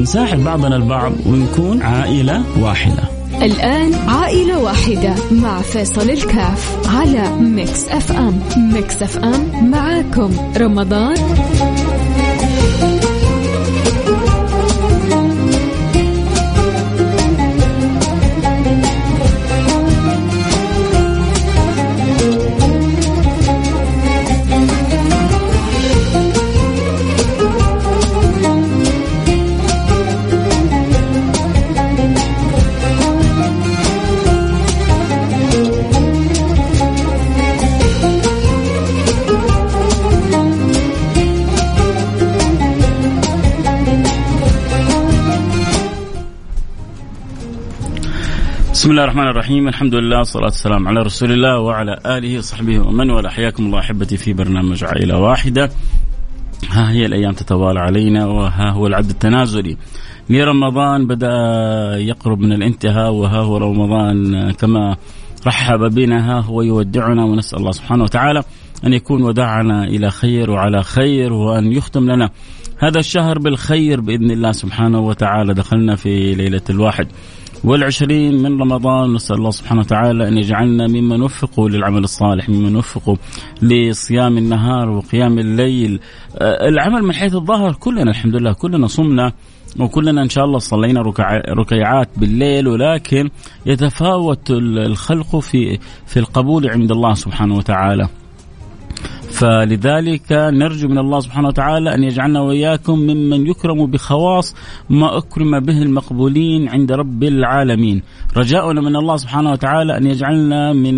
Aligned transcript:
نساعد 0.00 0.44
بعضنا 0.44 0.76
البعض 0.76 1.12
ونكون 1.26 1.82
عائلة 1.82 2.42
واحدة. 2.62 3.02
الآن 3.42 3.94
عائلة 3.94 4.58
واحدة 4.58 5.14
مع 5.30 5.62
فيصل 5.62 6.10
الكاف 6.10 6.88
على 6.96 7.30
Mix 7.40 7.88
FM. 7.88 8.40
Mix 8.56 9.02
FM 9.02 9.70
معاكم. 9.70 10.30
رمضان 10.56 11.16
بسم 48.90 48.98
الله 48.98 49.04
الرحمن 49.04 49.28
الرحيم 49.28 49.68
الحمد 49.68 49.94
لله 49.94 50.18
والصلاة 50.18 50.44
والسلام 50.44 50.88
على 50.88 51.00
رسول 51.02 51.32
الله 51.32 51.58
وعلى 51.58 51.98
آله 52.06 52.38
وصحبه 52.38 52.78
ومن 52.78 53.10
والاه 53.10 53.30
حياكم 53.30 53.66
الله 53.66 53.78
أحبتي 53.78 54.16
في 54.16 54.32
برنامج 54.32 54.84
عائلة 54.84 55.18
واحدة 55.18 55.70
ها 56.70 56.90
هي 56.90 57.06
الأيام 57.06 57.32
تتوالى 57.32 57.80
علينا 57.80 58.26
وها 58.26 58.70
هو 58.70 58.86
العد 58.86 59.10
التنازلي 59.10 59.76
لرمضان 60.30 61.06
بدأ 61.06 61.32
يقرب 61.96 62.40
من 62.40 62.52
الانتهاء 62.52 63.12
وها 63.12 63.38
هو 63.38 63.56
رمضان 63.56 64.50
كما 64.50 64.96
رحب 65.46 65.78
بنا 65.78 66.30
ها 66.30 66.40
هو 66.40 66.62
يودعنا 66.62 67.24
ونسأل 67.24 67.58
الله 67.58 67.72
سبحانه 67.72 68.04
وتعالى 68.04 68.42
أن 68.86 68.92
يكون 68.92 69.22
وداعنا 69.22 69.84
إلى 69.84 70.10
خير 70.10 70.50
وعلى 70.50 70.82
خير 70.82 71.32
وأن 71.32 71.72
يختم 71.72 72.10
لنا 72.10 72.30
هذا 72.78 72.98
الشهر 72.98 73.38
بالخير 73.38 74.00
بإذن 74.00 74.30
الله 74.30 74.52
سبحانه 74.52 75.00
وتعالى 75.00 75.54
دخلنا 75.54 75.96
في 75.96 76.34
ليلة 76.34 76.62
الواحد 76.70 77.08
والعشرين 77.64 78.42
من 78.42 78.60
رمضان 78.60 79.14
نسأل 79.14 79.36
الله 79.36 79.50
سبحانه 79.50 79.80
وتعالى 79.80 80.28
أن 80.28 80.38
يجعلنا 80.38 80.86
ممن 80.86 81.22
وفقوا 81.22 81.68
للعمل 81.68 82.04
الصالح 82.04 82.48
ممن 82.48 82.76
وفقوا 82.76 83.16
لصيام 83.62 84.38
النهار 84.38 84.90
وقيام 84.90 85.38
الليل 85.38 86.00
آه، 86.38 86.68
العمل 86.68 87.02
من 87.02 87.12
حيث 87.12 87.34
الظاهر 87.34 87.72
كلنا 87.72 88.10
الحمد 88.10 88.36
لله 88.36 88.52
كلنا 88.52 88.86
صمنا 88.86 89.32
وكلنا 89.78 90.22
إن 90.22 90.28
شاء 90.28 90.44
الله 90.44 90.58
صلينا 90.58 91.02
ركيعات 91.48 92.08
بالليل 92.16 92.68
ولكن 92.68 93.30
يتفاوت 93.66 94.50
الخلق 94.50 95.36
في 95.38 95.78
في 96.06 96.18
القبول 96.18 96.70
عند 96.70 96.90
الله 96.90 97.14
سبحانه 97.14 97.56
وتعالى. 97.56 98.08
فلذلك 99.40 100.32
نرجو 100.32 100.88
من 100.88 100.98
الله 100.98 101.20
سبحانه 101.20 101.48
وتعالى 101.48 101.94
أن 101.94 102.04
يجعلنا 102.04 102.40
وإياكم 102.40 102.98
ممن 102.98 103.46
يكرم 103.46 103.86
بخواص 103.86 104.54
ما 104.90 105.16
أكرم 105.18 105.60
به 105.60 105.82
المقبولين 105.82 106.68
عند 106.68 106.92
رب 106.92 107.22
العالمين. 107.22 108.02
رجاؤنا 108.36 108.80
من 108.80 108.96
الله 108.96 109.16
سبحانه 109.16 109.50
وتعالى 109.50 109.96
أن 109.96 110.06
يجعلنا 110.06 110.72
من 110.72 110.94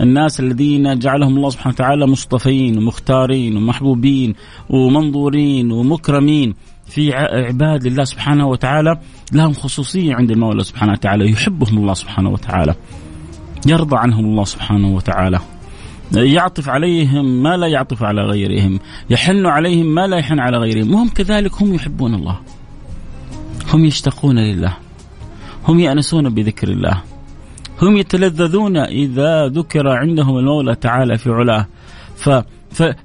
الناس 0.00 0.40
الذين 0.40 0.98
جعلهم 0.98 1.36
الله 1.36 1.50
سبحانه 1.50 1.74
وتعالى 1.74 2.06
مصطفين 2.06 2.78
ومختارين 2.78 3.56
ومحبوبين 3.56 4.34
ومنظورين 4.70 5.72
ومكرمين 5.72 6.54
في 6.86 7.14
عباد 7.14 7.86
الله 7.86 8.04
سبحانه 8.04 8.48
وتعالى 8.48 8.98
لهم 9.32 9.52
خصوصية 9.52 10.14
عند 10.14 10.30
المولى 10.30 10.64
سبحانه 10.64 10.92
وتعالى 10.92 11.30
يحبهم 11.30 11.78
الله 11.78 11.94
سبحانه 11.94 12.30
وتعالى 12.30 12.74
يرضى 13.66 13.96
عنهم 13.96 14.24
الله 14.24 14.44
سبحانه 14.44 14.94
وتعالى 14.94 15.40
يعطف 16.12 16.68
عليهم 16.68 17.42
ما 17.42 17.56
لا 17.56 17.66
يعطف 17.66 18.02
على 18.02 18.22
غيرهم 18.22 18.80
يحن 19.10 19.46
عليهم 19.46 19.86
ما 19.86 20.06
لا 20.06 20.16
يحن 20.16 20.38
على 20.38 20.56
غيرهم. 20.58 20.94
وهم 20.94 21.08
كذلك 21.08 21.62
هم 21.62 21.74
يحبون 21.74 22.14
الله. 22.14 22.38
هم 23.72 23.84
يشتقون 23.84 24.38
لله. 24.38 24.76
هم 25.68 25.80
يأنسون 25.80 26.28
بذكر 26.28 26.68
الله. 26.68 27.02
هم 27.82 27.96
يتلذذون 27.96 28.76
إذا 28.76 29.48
ذكر 29.48 29.88
عندهم 29.88 30.38
المولى 30.38 30.74
تعالى 30.74 31.18
في 31.18 31.30
علاه. 31.30 31.66
ف 32.16 32.30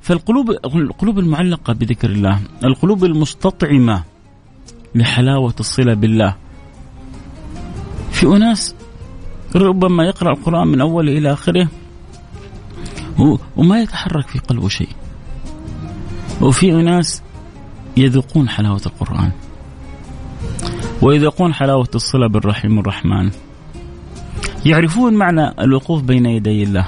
فالقلوب 0.01 0.49
القلوب 0.51 1.19
المعلقة 1.19 1.73
بذكر 1.73 2.09
الله. 2.09 2.39
القلوب 2.63 3.05
المستطعمة 3.05 4.03
لحلاوة 4.95 5.53
الصلة 5.59 5.93
بالله. 5.93 6.35
في 8.11 8.27
أناس 8.27 8.75
ربما 9.55 10.03
يقرأ 10.03 10.31
القرآن 10.31 10.67
من 10.67 10.81
أوله 10.81 11.17
إلى 11.17 11.33
آخره 11.33 11.67
وما 13.57 13.81
يتحرك 13.81 14.27
في 14.27 14.39
قلبه 14.39 14.67
شيء. 14.67 14.89
وفي 16.41 16.71
أناس 16.71 17.21
يذوقون 17.97 18.49
حلاوة 18.49 18.81
القرآن. 18.85 19.31
ويذوقون 21.01 21.53
حلاوة 21.53 21.89
الصلة 21.95 22.27
بالرحيم 22.27 22.79
الرحمن 22.79 23.31
يعرفون 24.65 25.13
معنى 25.13 25.61
الوقوف 25.61 26.01
بين 26.01 26.25
يدي 26.25 26.63
الله. 26.63 26.87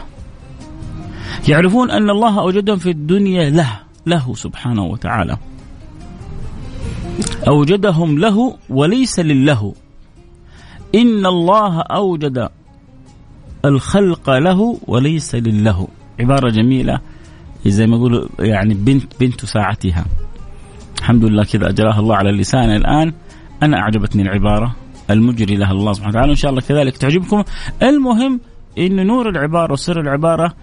يعرفون 1.47 1.91
أن 1.91 2.09
الله 2.09 2.39
أوجدهم 2.39 2.77
في 2.77 2.89
الدنيا 2.89 3.49
له 3.49 3.79
له 4.05 4.33
سبحانه 4.35 4.83
وتعالى. 4.83 5.37
أوجدهم 7.47 8.19
له 8.19 8.57
وليس 8.69 9.19
لله. 9.19 9.73
إن 10.95 11.25
الله 11.25 11.81
أوجد 11.81 12.49
الخلق 13.65 14.29
له 14.29 14.79
وليس 14.87 15.35
لله. 15.35 15.87
عبارة 16.19 16.49
جميلة. 16.49 16.99
زي 17.65 17.87
ما 17.87 17.95
يقولوا 17.95 18.27
يعني 18.39 18.73
بنت 18.73 19.03
بنت 19.19 19.45
ساعتها. 19.45 20.05
الحمد 20.99 21.25
لله 21.25 21.43
كذا 21.43 21.69
أجراها 21.69 21.99
الله 21.99 22.15
على 22.15 22.29
اللسان 22.29 22.69
الآن. 22.75 23.13
أنا 23.63 23.77
أعجبتني 23.77 24.21
العبارة. 24.21 24.75
المجري 25.09 25.55
لها 25.55 25.71
الله 25.71 25.93
سبحانه 25.93 26.11
وتعالى. 26.11 26.31
إن 26.31 26.35
شاء 26.35 26.51
الله 26.51 26.61
كذلك 26.61 26.97
تعجبكم. 26.97 27.43
المهم 27.83 28.39
إن 28.77 29.07
نور 29.07 29.29
العبارة 29.29 29.73
وسر 29.73 30.01
العبارة 30.01 30.53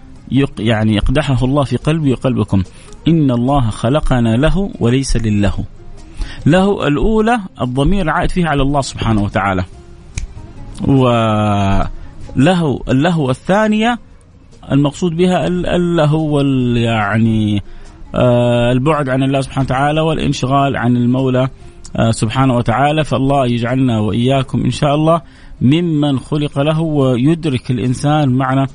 يعني 0.59 0.95
يقدحه 0.95 1.45
الله 1.45 1.63
في 1.63 1.77
قلبي 1.77 2.11
وقلبكم. 2.11 2.63
إن 3.07 3.31
الله 3.31 3.69
خلقنا 3.69 4.37
له 4.37 4.71
وليس 4.79 5.17
لله. 5.17 5.65
له 6.45 6.87
الأولى 6.87 7.39
الضمير 7.61 8.09
عائد 8.09 8.31
فيها 8.31 8.47
على 8.47 8.61
الله 8.61 8.81
سبحانه 8.81 9.23
وتعالى. 9.23 9.63
وله 10.87 12.79
اللهو 12.89 13.29
الثانية 13.29 13.99
المقصود 14.71 15.15
بها 15.15 15.47
اللهو 15.47 16.41
يعني 16.75 17.63
آه، 18.15 18.71
البعد 18.71 19.09
عن 19.09 19.23
الله 19.23 19.41
سبحانه 19.41 19.65
وتعالى 19.65 20.01
والانشغال 20.01 20.77
عن 20.77 20.97
المولى 20.97 21.47
آه، 21.95 22.11
سبحانه 22.11 22.55
وتعالى. 22.55 23.03
فالله 23.03 23.45
يجعلنا 23.45 23.99
وإياكم 23.99 24.61
إن 24.61 24.71
شاء 24.71 24.95
الله 24.95 25.21
ممن 25.61 26.19
خلق 26.19 26.59
له 26.59 26.81
ويدرك 26.81 27.71
الإنسان 27.71 28.29
معنى 28.29 28.67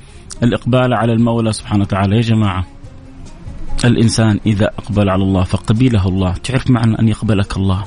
الإقبال 0.42 0.94
على 0.94 1.12
المولى 1.12 1.52
سبحانه 1.52 1.82
وتعالى. 1.82 2.16
يا 2.16 2.20
جماعة 2.20 2.66
الإنسان 3.84 4.40
إذا 4.46 4.66
أقبل 4.66 5.10
على 5.10 5.22
الله 5.22 5.44
فقبله 5.44 6.08
الله. 6.08 6.32
تعرف 6.32 6.70
معنى 6.70 6.98
أن 6.98 7.08
يقبلك 7.08 7.56
الله؟ 7.56 7.84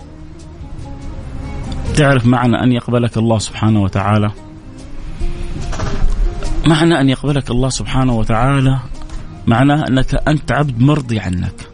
تعرف 1.95 2.25
معنى 2.25 2.63
أن 2.63 2.71
يقبلك 2.71 3.17
الله 3.17 3.37
سبحانه 3.37 3.81
وتعالى؟ 3.81 4.31
معنى 6.67 7.01
أن 7.01 7.09
يقبلك 7.09 7.51
الله 7.51 7.69
سبحانه 7.69 8.13
وتعالى 8.13 8.79
معناه 9.47 9.87
أنك 9.87 10.15
أنت 10.27 10.51
عبد 10.51 10.81
مرضي 10.81 11.19
عنك. 11.19 11.69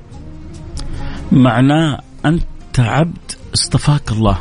معناه 1.32 2.00
أنت 2.26 2.80
عبد 2.80 3.32
اصطفاك 3.54 4.12
الله. 4.12 4.38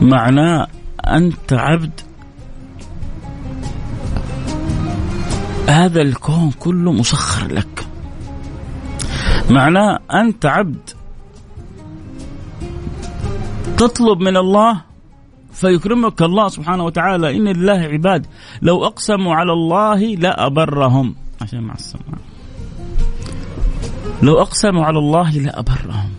معناه 0.00 0.66
أنت 1.06 1.52
عبد 1.52 2.00
هذا 5.68 6.02
الكون 6.02 6.50
كله 6.50 6.92
مسخر 6.92 7.46
لك. 7.52 7.86
معناه 9.50 9.98
أنت 10.12 10.46
عبد 10.46 10.90
تطلب 13.76 14.20
من 14.20 14.36
الله 14.36 14.80
فيكرمك 15.56 16.22
الله 16.22 16.48
سبحانه 16.48 16.84
وتعالى. 16.84 17.36
إن 17.36 17.48
لله 17.48 17.72
عباد. 17.72 18.26
لو 18.62 18.84
أقسموا 18.84 19.34
على 19.34 19.52
الله 19.52 19.98
لأبرهم. 20.14 21.14
عشان 21.40 21.60
مع 21.60 21.74
السماء 21.74 22.04
لو 24.22 24.40
أقسموا 24.40 24.84
على 24.84 24.98
الله 24.98 25.30
لأبرهم. 25.30 26.10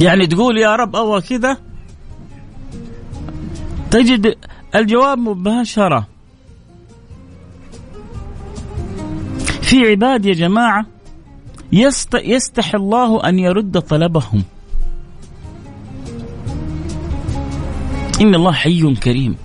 يعني 0.00 0.26
تقول 0.26 0.58
يا 0.58 0.76
رب 0.76 0.96
أو 0.96 1.20
كذا. 1.20 1.56
تجد 3.90 4.36
الجواب 4.74 5.18
مباشرة. 5.18 6.06
في 9.62 9.76
عباد 9.90 10.26
يا 10.26 10.32
جماعة 10.32 10.86
يست 11.72 12.14
يستحي 12.14 12.76
الله 12.78 13.28
أن 13.28 13.38
يرد 13.38 13.80
طلبهم. 13.80 14.42
إن 18.22 18.34
الله 18.34 18.52
حي 18.52 18.94
كريم. 18.94 19.36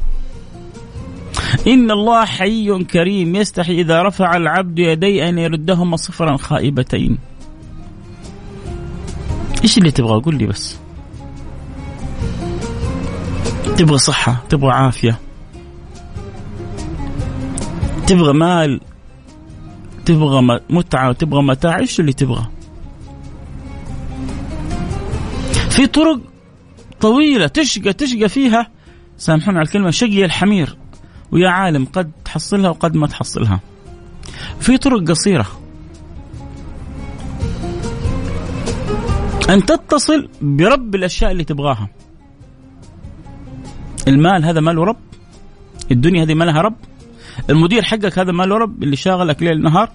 إن 1.68 1.91
الله 1.91 2.25
حي 2.25 2.83
كريم. 2.83 3.35
يستحي 3.35 3.81
إذا 3.81 4.03
رفع 4.03 4.38
العبد 4.38 4.79
يديه 4.79 5.29
أن 5.29 5.38
يردهما 5.38 5.97
صفرا 5.97 6.38
خائبتين. 6.38 7.18
إيش 9.63 9.77
اللي 9.77 9.91
تبغى؟ 9.91 10.21
قول 10.21 10.35
لي 10.35 10.45
بس. 10.45 10.77
تبغى 13.77 13.97
صحة 13.97 14.44
تبغى 14.50 14.71
عافية 14.71 15.19
تبغى 18.07 18.33
مال 18.33 18.81
تبغى 20.06 20.62
متعة 20.69 21.09
وتبغى 21.09 21.41
متاع 21.41 21.80
إيش 21.80 22.00
اللي 22.00 22.13
تبغى؟ 22.13 22.45
في 25.69 25.88
طرق 25.88 26.19
طويلة 27.01 27.47
تشقى 27.47 27.94
تشقى 27.94 28.29
فيها. 28.29 28.67
سامحونا 29.17 29.57
على 29.57 29.65
الكلمة 29.65 29.91
شقي 29.91 30.25
الحمير. 30.25 30.77
ويا 31.31 31.49
عالم 31.49 31.85
قد 31.85 32.11
تحصلها 32.25 32.69
وقد 32.69 32.95
ما 32.95 33.07
تحصلها. 33.07 33.59
في 34.59 34.77
طرق 34.77 35.09
قصيرة. 35.09 35.47
أن 39.49 39.65
تتصل 39.65 40.29
برب 40.41 40.95
الأشياء 40.95 41.31
اللي 41.31 41.44
تبغاها. 41.44 41.89
المال 44.07 44.45
هذا 44.45 44.59
ماله 44.59 44.83
رب. 44.83 44.97
الدنيا 45.91 46.23
هذه 46.23 46.33
مالها 46.33 46.61
رب. 46.61 46.75
المدير 47.49 47.83
حقك 47.83 48.19
هذا 48.19 48.31
ماله 48.31 48.57
رب. 48.57 48.83
اللي 48.83 48.95
شاغلك 48.95 49.44
ليل 49.44 49.61
نهار. 49.61 49.91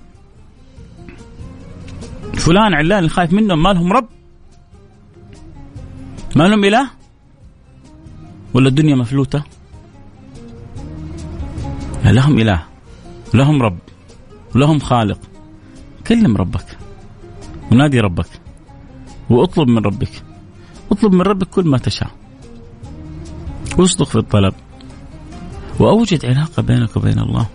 فلان 2.34 2.74
علان 2.74 2.98
اللي 2.98 3.10
خايف 3.10 3.32
منهم 3.32 3.62
مالهم 3.62 3.92
رب. 3.92 4.08
ما 6.36 6.48
لهم 6.48 6.64
إله؟ 6.64 6.90
ولا 8.54 8.68
الدنيا 8.68 8.94
مفلوتة؟ 8.96 9.42
لا 12.04 12.12
لهم 12.12 12.38
إله 12.38 12.64
لهم 13.34 13.62
رب 13.62 13.78
لهم 14.54 14.78
خالق. 14.78 15.18
كلم 16.06 16.36
ربك 16.36 16.78
ونادي 17.72 18.00
ربك 18.00 18.28
واطلب 19.30 19.68
من 19.68 19.78
ربك. 19.78 20.22
اطلب 20.92 21.12
من 21.12 21.20
ربك 21.20 21.46
كل 21.48 21.68
ما 21.68 21.78
تشاء. 21.78 22.10
واصدق 23.78 24.06
في 24.06 24.16
الطلب. 24.16 24.54
وأوجد 25.80 26.26
علاقة 26.26 26.62
بينك 26.62 26.96
وبين 26.96 27.18
الله. 27.18 27.46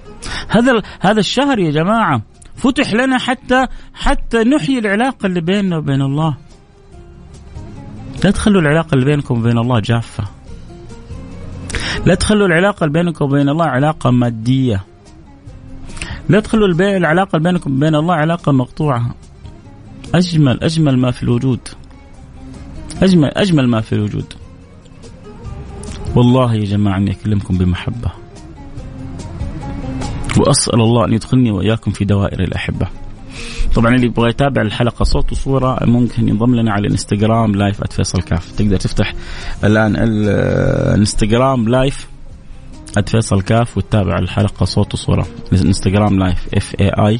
هذا 0.49 0.81
هذا 0.99 1.19
الشهر 1.19 1.59
يا 1.59 1.71
جماعة 1.71 2.21
فتح 2.55 2.93
لنا 2.93 3.17
حتى 3.17 3.67
حتى 3.93 4.43
نحيي 4.43 4.79
العلاقة 4.79 5.25
اللي 5.25 5.41
بيننا 5.41 5.77
وبين 5.77 6.01
الله. 6.01 6.46
لا 8.23 8.31
تخلوا 8.31 8.61
العلاقة 8.61 8.93
اللي 8.93 9.05
بينكم 9.05 9.39
وبين 9.39 9.57
الله 9.57 9.79
جافة. 9.79 10.23
لا 12.05 12.15
تخلوا 12.15 12.47
العلاقة 12.47 12.83
اللي 12.83 13.03
بينكم 13.03 13.25
وبين 13.25 13.49
الله 13.49 13.65
علاقة 13.65 14.11
مادية. 14.11 14.83
لا 16.29 16.39
تخلوا 16.39 16.67
العلاقة 16.67 17.37
اللي 17.37 17.51
بينكم 17.51 17.75
وبين 17.75 17.95
الله 17.95 18.13
علاقة 18.13 18.51
مقطوعة. 18.51 19.15
أجمل 20.15 20.63
أجمل 20.63 20.97
ما 20.97 21.11
في 21.11 21.23
الوجود. 21.23 21.59
أجمل 23.01 23.29
أجمل 23.29 23.67
ما 23.67 23.81
في 23.81 23.93
الوجود. 23.93 24.33
والله 26.15 26.55
يا 26.55 26.65
جماعة 26.65 26.97
أني 26.97 27.11
أكلمكم 27.11 27.57
بمحبة. 27.57 28.11
وأسأل 30.37 30.81
الله 30.81 31.05
أن 31.05 31.13
يدخلني 31.13 31.51
وإياكم 31.51 31.91
في 31.91 32.05
دوائر 32.05 32.43
الأحبة. 32.43 32.87
طبعا 33.75 33.95
اللي 33.95 34.05
يبغى 34.05 34.29
يتابع 34.29 34.61
الحلقة 34.61 35.03
صوت 35.03 35.31
وصورة 35.31 35.79
ممكن 35.85 36.29
ينضم 36.29 36.55
لنا 36.55 36.71
على 36.71 36.87
الانستغرام 36.87 37.55
live 37.55 37.83
@فيصل 37.91 38.21
كاف. 38.21 38.51
تقدر 38.51 38.77
تفتح 38.77 39.13
الآن 39.63 39.95
الانستغرام 39.97 41.69
live 41.69 42.07
@فيصل 43.07 43.41
كاف 43.41 43.77
وتتابع 43.77 44.19
الحلقة 44.19 44.65
صوت 44.65 44.93
وصورة. 44.93 45.27
الانستغرام 45.53 46.19
live 46.19 46.47
F 46.53 46.75
A 46.81 46.89
I 46.89 47.19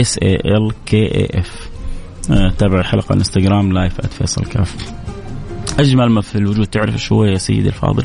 S 0.00 0.18
A 0.18 0.34
L 0.34 0.72
K 0.86 1.14
A 1.14 1.28
F 1.38 1.70
تابع 2.58 2.80
الحلقة 2.80 3.12
الانستغرام 3.12 3.72
live 3.72 4.00
@فيصل 4.00 4.44
كاف. 4.44 4.92
أجمل 5.78 6.10
ما 6.10 6.20
في 6.20 6.38
الوجود 6.38 6.66
تعرف 6.66 6.96
شو 6.96 7.24
يا 7.24 7.36
سيدي 7.38 7.68
الفاضل؟ 7.68 8.04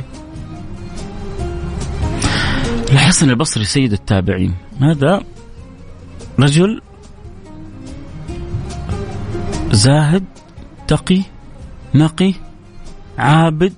الحسن 2.91 3.29
البصري 3.29 3.63
سيد 3.63 3.93
التابعين. 3.93 4.53
هذا 4.81 5.23
رجل 6.39 6.81
زاهد 9.75 10.23
تقي 10.87 11.21
نقي 11.95 12.33
عابد 13.17 13.73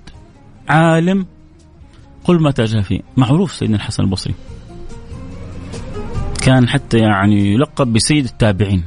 عالم. 0.68 1.26
قل 2.24 2.42
ما 2.42 2.50
تجاه 2.50 2.80
فيه. 2.80 3.00
معروف 3.16 3.52
سيدنا 3.52 3.76
الحسن 3.76 4.02
البصري. 4.02 4.34
كان 6.42 6.68
حتى 6.68 6.98
يعني 6.98 7.54
يلقب 7.54 7.92
بسيد 7.92 8.24
التابعين. 8.24 8.82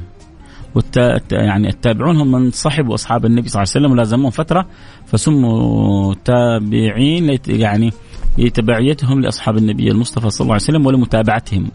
والتا 0.74 1.20
يعني 1.30 1.68
التابعون 1.68 2.16
هم 2.16 2.32
من 2.32 2.50
صحبوا 2.50 2.94
أصحاب 2.94 3.26
النبي 3.26 3.48
صلى 3.48 3.62
الله 3.62 3.72
عليه 3.74 3.86
وسلم 3.86 3.92
ولازموهم 3.92 4.30
فترة 4.30 4.66
فسموا 5.06 6.14
تابعين 6.14 7.38
يعني 7.48 7.92
لتبعيتهم 8.38 9.20
لأصحاب 9.20 9.56
النبي 9.56 9.90
المصطفى 9.90 10.30
صلى 10.30 10.44
الله 10.44 10.54
عليه 10.54 10.64
وسلم 10.64 10.86
ولمتابعتهم 10.86 11.70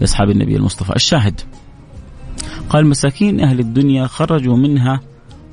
لأصحاب 0.00 0.30
النبي 0.30 0.56
المصطفى. 0.56 0.96
الشاهد. 0.96 1.40
قال 2.72 2.86
مساكين 2.86 3.40
أهل 3.40 3.60
الدنيا 3.60 4.06
خرجوا 4.06 4.56
منها 4.56 5.00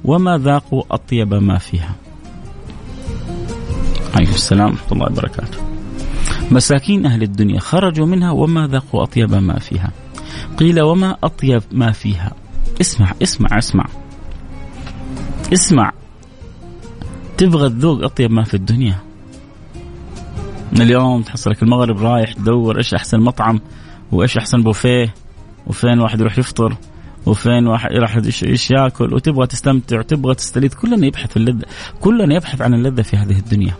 وما 0.06 0.38
ذاقوا 0.38 0.84
أطيب 0.92 1.34
ما 1.34 1.58
فيها. 1.58 1.96
عليكم 4.16 4.32
السلام 4.32 4.70
ورحمة 4.70 4.92
الله 4.92 5.06
وبركاته. 5.06 5.58
مساكين 6.52 7.06
أهل 7.06 7.24
الدنيا 7.24 7.60
خرجوا 7.60 8.06
منها 8.06 8.32
وما 8.32 8.68
ذاقوا 8.68 9.04
أطيب 9.04 9.36
ما 9.36 9.60
فيها. 9.60 9.92
قيل 10.58 10.82
وما 10.82 11.18
أطيب 11.24 11.62
ما 11.72 11.92
فيها. 11.92 12.32
اسمع 12.82 13.14
اسمع 13.24 13.58
اسمع. 13.58 13.86
اسمع. 15.54 15.92
تبغى 17.38 17.70
تذوق 17.70 18.04
أطيب 18.04 18.32
ما 18.32 18.44
في 18.44 18.54
الدنيا. 18.54 18.96
اليوم 20.74 21.22
تحصلك 21.22 21.64
المغرب 21.64 22.02
رايح 22.02 22.34
تدور 22.34 22.78
إيش 22.78 22.94
أحسن 22.94 23.20
مطعم 23.20 23.60
وإيش 24.12 24.38
أحسن 24.38 24.64
بوفيه 24.64 25.14
وفين 25.68 26.00
واحد 26.00 26.20
يروح 26.20 26.40
يفطر. 26.40 26.78
وفين 27.26 27.68
واحد 27.68 27.92
راح 27.92 28.16
إيش 28.44 28.72
ياكل 28.72 29.14
وتبغى 29.14 29.48
تستمتع 29.48 30.00
وتبغى 30.00 30.36
تستلذ. 30.36 30.74
كلنا 30.74 31.08
يبحث 31.08 31.38
اللذة. 31.38 31.66
كلنا 32.00 32.36
يبحث 32.36 32.62
عن 32.62 32.74
اللذة 32.74 33.02
في 33.02 33.18
هذه 33.18 33.40
الدنيا. 33.40 33.74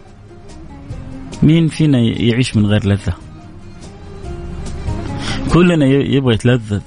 مين 1.44 1.68
فينا 1.68 2.00
يعيش 2.00 2.58
من 2.58 2.66
غير 2.66 2.86
لذة؟ 2.86 3.14
كلنا 5.54 5.86
يبغى 5.86 6.34
يتلذذ. 6.34 6.82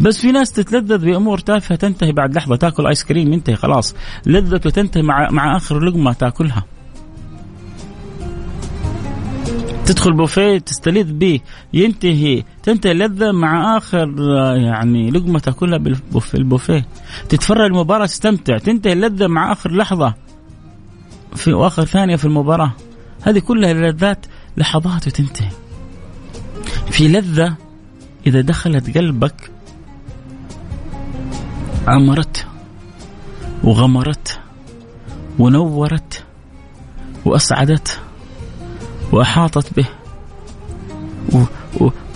بس 0.00 0.20
في 0.20 0.32
ناس 0.32 0.52
تتلذذ 0.52 1.04
بأمور 1.04 1.38
تافهة 1.38 1.78
تنتهي 1.78 2.12
بعد 2.12 2.34
لحظة 2.36 2.56
تاكل 2.56 2.86
آيس 2.86 3.04
كريم 3.04 3.32
ينتهي 3.32 3.56
خلاص. 3.56 3.94
لذته 4.26 4.70
تنتهي 4.70 5.02
مع 5.02 5.28
مع 5.30 5.56
آخر 5.56 5.80
لقمة 5.80 6.12
تاكلها. 6.12 6.64
تدخل 9.88 10.12
بوفيه 10.12 10.58
تستلذ 10.58 11.12
به 11.12 11.40
ينتهي. 11.72 12.44
تنتهي 12.62 12.92
اللذة 12.92 13.32
مع 13.32 13.76
آخر 13.76 14.14
يعني 14.56 15.10
لقمة 15.10 15.38
تاكلها 15.38 15.78
بالبوفيه 15.78 16.86
تتفرج 17.28 17.64
المباراة 17.64 18.06
تستمتع. 18.06 18.58
تنتهي 18.58 18.92
اللذة 18.92 19.26
مع 19.26 19.52
آخر 19.52 19.72
لحظة. 19.72 20.14
في 21.34 21.54
آخر 21.54 21.84
ثانية 21.84 22.16
في 22.16 22.24
المباراة. 22.24 22.72
هذه 23.22 23.38
كلها 23.38 23.72
لذات 23.72 24.26
لحظات 24.56 25.06
وتنتهي. 25.06 25.50
في 26.90 27.08
لذة 27.08 27.54
إذا 28.26 28.40
دخلت 28.40 28.98
قلبك 28.98 29.50
عمرت 31.86 32.46
وغمرت 33.64 34.40
ونورت 35.38 36.24
وأسعدت 37.24 38.00
وأحاطت 39.12 39.74
به. 39.76 39.88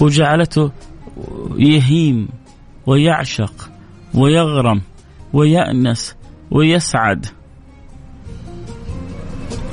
وجعلته 0.01 0.71
يهيم 1.57 2.29
ويعشق 2.87 3.71
ويغرم 4.15 4.81
ويأنس 5.33 6.17
ويسعد 6.51 7.27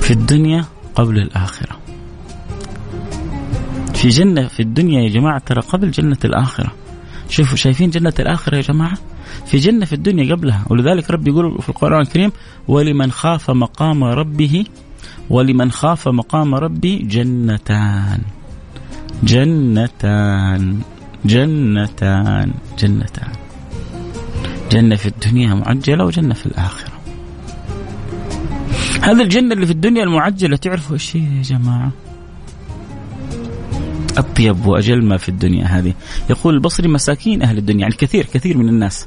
في 0.00 0.10
الدنيا 0.10 0.64
قبل 0.94 1.18
الآخرة. 1.18 1.76
في 3.94 4.08
جنة 4.08 4.48
في 4.48 4.60
الدنيا 4.60 5.02
يا 5.02 5.08
جماعة 5.08 5.38
ترى 5.38 5.60
قبل 5.60 5.90
جنة 5.90 6.18
الآخرة. 6.24 6.72
شوفوا 7.28 7.56
شايفين 7.56 7.90
جنة 7.90 8.14
الآخرة 8.18 8.56
يا 8.56 8.62
جماعة؟ 8.62 8.98
في 9.46 9.56
جنة 9.56 9.84
في 9.84 9.92
الدنيا 9.92 10.34
قبلها. 10.34 10.64
ولذلك 10.70 11.10
ربي 11.10 11.30
يقول 11.30 11.62
في 11.62 11.68
القرآن 11.68 12.00
الكريم 12.00 12.32
ولمن 12.68 13.10
خاف 13.10 13.50
مقام 13.50 14.04
ربه 14.04 14.64
ولمن 15.30 15.70
خاف 15.70 16.08
مقام 16.08 16.54
ربي 16.54 16.96
جنتان. 16.96 18.20
جنتان. 19.22 20.80
جنتان. 21.24 22.52
جنتان. 22.78 23.32
جنة 24.70 24.96
في 24.96 25.06
الدنيا 25.06 25.54
معجلة 25.54 26.04
وجنة 26.04 26.34
في 26.34 26.46
الآخرة. 26.46 26.92
هذا 29.02 29.22
الجنة 29.22 29.54
اللي 29.54 29.66
في 29.66 29.72
الدنيا 29.72 30.02
المعجلة 30.02 30.56
تعرفوا 30.56 30.94
إيش 30.94 31.16
هي 31.16 31.36
يا 31.36 31.42
جماعة؟ 31.42 31.90
أطيب 34.18 34.66
وأجل 34.66 35.04
ما 35.04 35.16
في 35.16 35.28
الدنيا 35.28 35.64
هذه. 35.64 35.94
يقول 36.30 36.54
البصري 36.54 36.88
مساكين 36.88 37.42
أهل 37.42 37.58
الدنيا 37.58 37.80
يعني 37.80 37.94
كثير 37.94 38.26
كثير 38.26 38.58
من 38.58 38.68
الناس. 38.68 39.06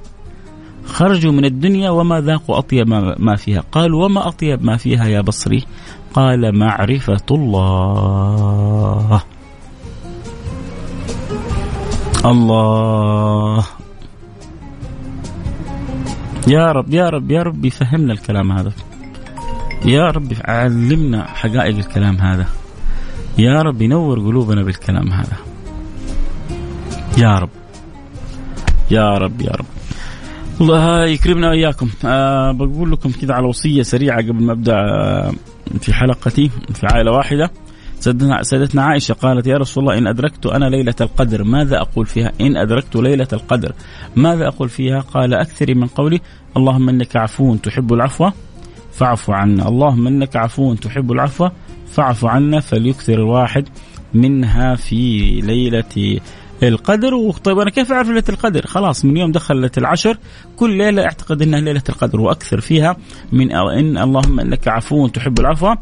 خرجوا 0.85 1.31
من 1.31 1.45
الدنيا 1.45 1.89
وما 1.89 2.21
ذاقوا 2.21 2.57
أطيب 2.57 2.87
ما 3.19 3.35
فيها. 3.35 3.63
قال 3.71 3.93
وما 3.93 4.27
أطيب 4.27 4.65
ما 4.65 4.77
فيها 4.77 5.05
يا 5.05 5.21
بصري؟ 5.21 5.63
قال 6.13 6.59
معرفة 6.59 7.25
الله. 7.31 9.21
الله. 12.25 13.65
يا 16.47 16.71
رب 16.71 16.93
يا 16.93 17.09
رب 17.09 17.31
يا 17.31 17.43
رب 17.43 17.65
يفهمنا 17.65 18.13
الكلام 18.13 18.51
هذا. 18.51 18.71
يا 19.85 20.11
رب 20.11 20.33
علمنا 20.45 21.27
حقائق 21.27 21.77
الكلام 21.77 22.17
هذا. 22.17 22.45
يا 23.37 23.61
رب 23.61 23.81
ينور 23.81 24.19
قلوبنا 24.19 24.63
بالكلام 24.63 25.11
هذا. 25.11 25.37
يا 27.17 27.39
رب. 27.39 27.49
يا 28.91 29.17
رب 29.17 29.41
يا 29.41 29.51
رب. 29.51 29.72
الله 30.61 31.05
يكرمنا 31.05 31.49
وإياكم 31.49 31.89
أه 32.05 32.51
بقول 32.51 32.91
لكم 32.91 33.11
كذا 33.11 33.33
على 33.33 33.47
وصية 33.47 33.81
سريعة 33.81 34.17
قبل 34.17 34.43
ما 34.43 34.51
أبدأ 34.51 34.75
آه، 34.75 35.31
في 35.79 35.93
حلقتي 35.93 36.49
في 36.73 36.87
عائلة 36.93 37.11
واحدة 37.11 37.51
سيدتنا 38.41 38.83
عائشة 38.83 39.13
قالت 39.13 39.47
يا 39.47 39.57
رسول 39.57 39.83
الله 39.83 39.97
إن 39.97 40.07
أدركت 40.07 40.45
أنا 40.45 40.65
ليلة 40.65 40.95
القدر 41.01 41.43
ماذا 41.43 41.77
أقول 41.77 42.05
فيها؟ 42.05 42.31
إن 42.41 42.57
أدركت 42.57 42.95
ليلة 42.95 43.27
القدر 43.33 43.73
ماذا 44.15 44.47
أقول 44.47 44.69
فيها؟ 44.69 44.99
قال 44.99 45.33
اكثري 45.33 45.73
من 45.73 45.87
قولي 45.87 46.21
اللهم 46.57 46.89
إنك 46.89 47.15
عفو 47.15 47.55
تحب 47.55 47.93
العفو 47.93 48.29
فاعف 48.91 49.29
عنا، 49.29 49.67
اللهم 49.67 50.07
إنك 50.07 50.35
عفو 50.35 50.73
تحب 50.73 51.11
العفو 51.11 51.49
فاعف 51.91 52.25
عنا 52.25 52.59
فليكثر 52.59 53.13
الواحد 53.13 53.69
منها 54.13 54.75
في 54.75 55.19
ليلة 55.41 56.19
القدر. 56.67 57.31
طيب 57.43 57.59
أنا 57.59 57.69
كيف 57.69 57.91
أعرف 57.91 58.07
ليلة 58.07 58.23
القدر؟ 58.29 58.65
خلاص 58.65 59.05
من 59.05 59.17
يوم 59.17 59.31
دخلت 59.31 59.77
العشر 59.77 60.17
كل 60.57 60.77
ليلة 60.77 61.03
أعتقد 61.03 61.41
إنها 61.41 61.59
ليلة 61.59 61.83
القدر 61.89 62.21
وأكثر 62.21 62.61
فيها 62.61 62.97
من 63.31 63.51
إن 63.51 63.97
اللهم 63.97 64.39
إنك 64.39 64.67
عفو 64.67 65.07
تحب 65.07 65.39
العفو 65.39 65.75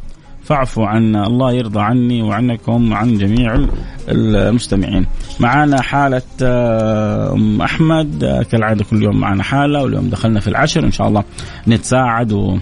فاعفوا 0.43 0.87
عنا 0.87 1.27
الله 1.27 1.51
يرضى 1.53 1.79
عني 1.79 2.21
وعنكم 2.21 2.91
وعن 2.91 3.17
جميع 3.17 3.65
المستمعين. 4.09 5.05
معنا 5.39 5.81
حالة 5.81 6.21
آه، 6.41 7.33
أم 7.33 7.61
أحمد 7.61 8.23
آه، 8.23 8.43
كالعادة 8.43 8.83
كل 8.83 9.03
يوم 9.03 9.19
معنا 9.19 9.43
حالة 9.43 9.83
واليوم 9.83 10.09
دخلنا 10.09 10.39
في 10.39 10.47
العشر 10.47 10.83
إن 10.83 10.91
شاء 10.91 11.07
الله 11.07 11.23
نتساعد 11.67 12.31
و 12.31 12.57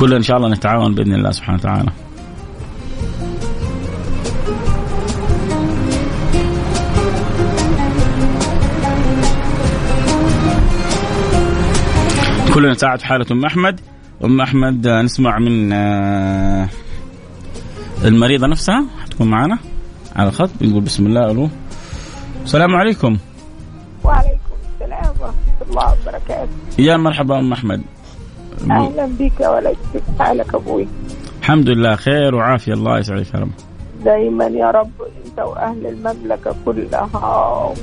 كلنا 0.00 0.16
إن 0.16 0.22
شاء 0.22 0.36
الله 0.36 0.48
نتعاون 0.48 0.94
بإذن 0.94 1.14
الله 1.14 1.30
سبحانه 1.30 1.58
وتعالى. 1.58 2.05
كلنا 12.56 12.70
نساعد 12.72 12.98
في 12.98 13.06
حالة 13.06 13.26
أم 13.30 13.44
أحمد. 13.44 13.80
أم 14.24 14.40
أحمد 14.40 14.86
آه، 14.86 15.02
نسمع 15.02 15.38
من 15.38 15.72
آه، 15.72 16.68
المريضة 18.04 18.46
نفسها. 18.46 18.84
حتكون 19.02 19.30
معنا 19.30 19.58
على 20.16 20.28
الخط. 20.28 20.50
بنقول 20.60 20.82
بسم 20.82 21.06
الله 21.06 21.30
ألو. 21.30 21.48
السلام 22.44 22.74
عليكم. 22.74 23.18
وعليكم 24.04 24.54
السلام 24.74 25.14
ورحمة 25.20 25.70
الله 25.70 25.92
وبركاته. 26.02 26.48
يا 26.78 26.96
مرحبا 26.96 27.38
أم 27.38 27.52
أحمد. 27.52 27.82
أهلا 28.70 29.06
بك 29.18 29.40
ولك 29.40 29.76
كيف 29.92 30.02
حالك 30.18 30.54
أبوي؟ 30.54 30.88
الحمد 31.40 31.68
لله 31.68 31.96
خير 31.96 32.34
وعافية. 32.34 32.72
الله 32.72 32.98
يسعدك 32.98 33.34
يا 33.34 33.38
رب. 33.38 33.50
دايما 34.04 34.44
يا 34.44 34.70
رب. 34.70 34.90
أنت 35.36 35.46
وأهل 35.46 35.86
المملكة 35.86 36.54
كلها 36.64 37.74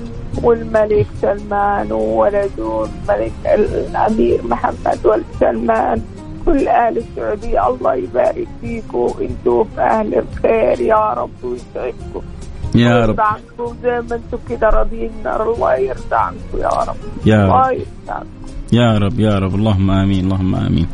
والملك 0.44 1.08
سلمان 1.22 1.92
وولده 1.92 2.86
الملك 2.86 3.32
الأمير 3.46 4.48
محمد 4.48 5.00
ولد 5.06 5.24
سلمان 5.40 6.02
كل 6.46 6.68
أهل 6.68 6.98
السعودية. 6.98 7.68
الله 7.68 7.96
يبارك 7.96 8.48
فيكم. 8.62 9.14
أنتوا 9.22 9.64
في 9.64 9.82
أهل 9.82 10.16
الخير 10.16 10.82
يا 10.82 11.14
رب 11.14 11.30
ويسعدكم. 11.44 12.22
يا 12.76 13.06
رب. 13.06 13.22
عنكم. 13.22 13.76
زي 13.84 14.02
ما 14.02 14.16
أنتم 14.16 14.38
كده 14.50 14.70
راضيين 14.70 15.12
الله 15.26 15.76
يرضى 15.76 16.16
عنكم 16.16 16.58
يا 16.58 16.70
رب. 16.70 16.96
يا 17.26 17.44
الله 17.46 17.62
رب 17.70 17.74
يرضى 17.74 18.10
عنكم. 18.10 18.28
يا 18.74 18.98
رب 18.98 19.20
يا 19.20 19.40
رب. 19.40 19.56
اللهم 19.56 19.92
آمين 19.92 20.26
اللهم 20.26 20.56
آمين. 20.56 20.88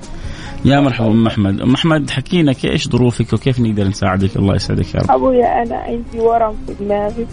يا 0.66 0.80
مرحبا 0.80 1.08
أم 1.08 1.28
أحمد. 1.28 1.62
أم 1.62 1.74
أحمد 1.74 2.10
حكينا 2.10 2.56
إيش 2.66 2.90
ظروفك 2.90 3.34
وكيف 3.34 3.60
نقدر 3.60 3.88
نساعدك؟ 3.88 4.36
الله 4.36 4.56
يسعدك 4.56 4.96
يا 4.96 5.00
رب. 5.00 5.12
أبويا 5.12 5.64
أنا 5.64 5.76
عندي 5.76 6.20
ورم 6.20 6.56
في 6.68 6.74
دماغي 6.84 7.28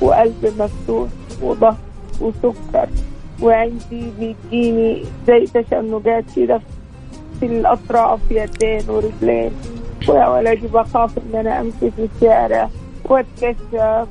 وقلب 0.00 0.52
مفتوح 0.58 1.08
وضغط 1.42 1.76
وسكر 2.20 2.88
وعندي 3.42 4.10
بيجيني 4.18 5.04
زي 5.26 5.46
تشنجات 5.46 6.24
كده 6.36 6.60
في 7.40 7.46
الأطراف 7.46 8.20
يدين 8.30 8.90
ورجلين 8.90 9.50
ويا 10.08 10.28
ولدي 10.28 10.66
بخاف 10.66 11.18
إن 11.18 11.38
أنا 11.38 11.60
امشي 11.60 11.90
في 11.96 12.08
الشارع 12.16 12.68
وأتكشف. 13.04 14.08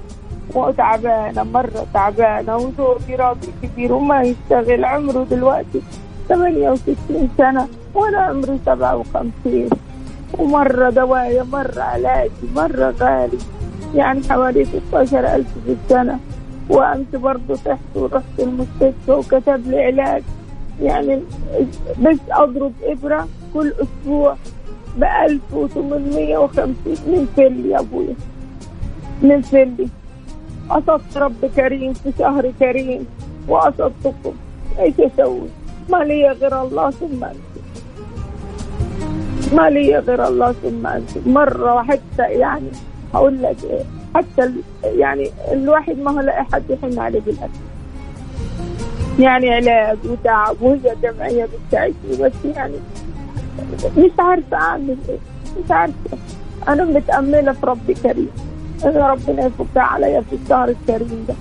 وتعبانة 0.56 1.44
مرة 1.44 1.86
تعبانة 1.94 2.56
وزوجي 2.56 3.16
راجل 3.16 3.48
كبير 3.64 3.94
وما 3.94 4.22
يشتغل 4.22 4.86
عمره 4.86 5.24
دلوقتي 5.24 5.82
68 6.30 7.30
سنة. 7.38 7.68
وأنا 7.94 8.18
عمري 8.18 8.60
57 8.66 9.70
ومرة 10.40 10.90
دوايا 10.90 11.44
مرة 11.44 11.82
علاجي 11.82 12.32
مرة 12.56 12.94
غالي. 13.00 13.38
يعني 13.96 14.22
حوالي 14.30 14.66
16 14.66 15.36
ألف 15.36 15.48
في 15.66 15.76
السنة. 15.84 16.20
وأمس 16.70 17.08
برضه 17.14 17.56
تحت 17.66 17.80
ورحت 17.96 18.40
المستشفى 18.40 19.12
وكتب 19.12 19.68
لي 19.68 19.84
علاج. 19.84 20.24
يعني 20.82 21.22
بس 22.02 22.18
أضرب 22.32 22.74
إبرة 22.84 23.28
كل 23.54 23.74
أسبوع 23.82 24.36
ب 24.98 25.04
1850 25.04 26.76
من 26.86 27.28
فل 27.38 27.66
يا 27.66 27.80
أبويا 27.80 28.16
من 29.22 29.42
فلي. 29.42 29.88
قصدت 30.70 31.18
رب 31.18 31.46
كريم 31.56 31.94
في 31.94 32.12
شهر 32.20 32.52
كريم. 32.60 33.06
وقصدتكم. 33.48 34.34
إيش 34.80 34.94
أسوي؟ 35.00 35.48
ما 35.90 35.98
لي 35.98 36.28
غير 36.30 36.62
الله 36.62 36.90
ثم 36.90 37.24
انت 37.24 37.51
ما 39.54 39.70
لي 39.70 39.98
غير 40.00 40.28
الله 40.28 40.52
ثم 40.52 40.88
مرة 41.32 41.84
حتى 41.84 42.24
يعني 42.24 42.68
هقول 43.14 43.44
لك 43.44 43.56
إيه 43.64 43.84
حتى 44.16 44.54
يعني 44.84 45.30
الواحد 45.52 46.00
ما 46.00 46.12
هو 46.12 46.20
لاقي 46.20 46.46
حد 46.54 46.64
يحن 46.70 47.00
عليه 47.00 47.20
بالأكل. 47.20 47.60
يعني 49.20 49.50
علاج 49.54 49.98
وتعب 50.06 50.56
وهي 50.62 50.96
جمعية 51.04 51.46
بتساعدني 51.46 52.18
بس 52.20 52.32
يعني 52.56 52.74
مش 53.98 54.12
عارفة 54.20 54.58
أعمل 54.58 54.98
إيه 55.10 55.18
مش 55.66 55.72
عارفة. 55.72 56.18
أنا 56.68 56.86
متأملة 56.86 57.52
في 57.52 57.66
ربي 57.66 57.94
كريم. 57.94 58.30
إن 58.86 58.98
ربنا 58.98 59.46
يفكها 59.46 59.84
عليا 59.84 60.22
في 60.22 60.36
الشهر 60.44 60.70
الكريم 60.70 61.26
ده. 61.28 61.34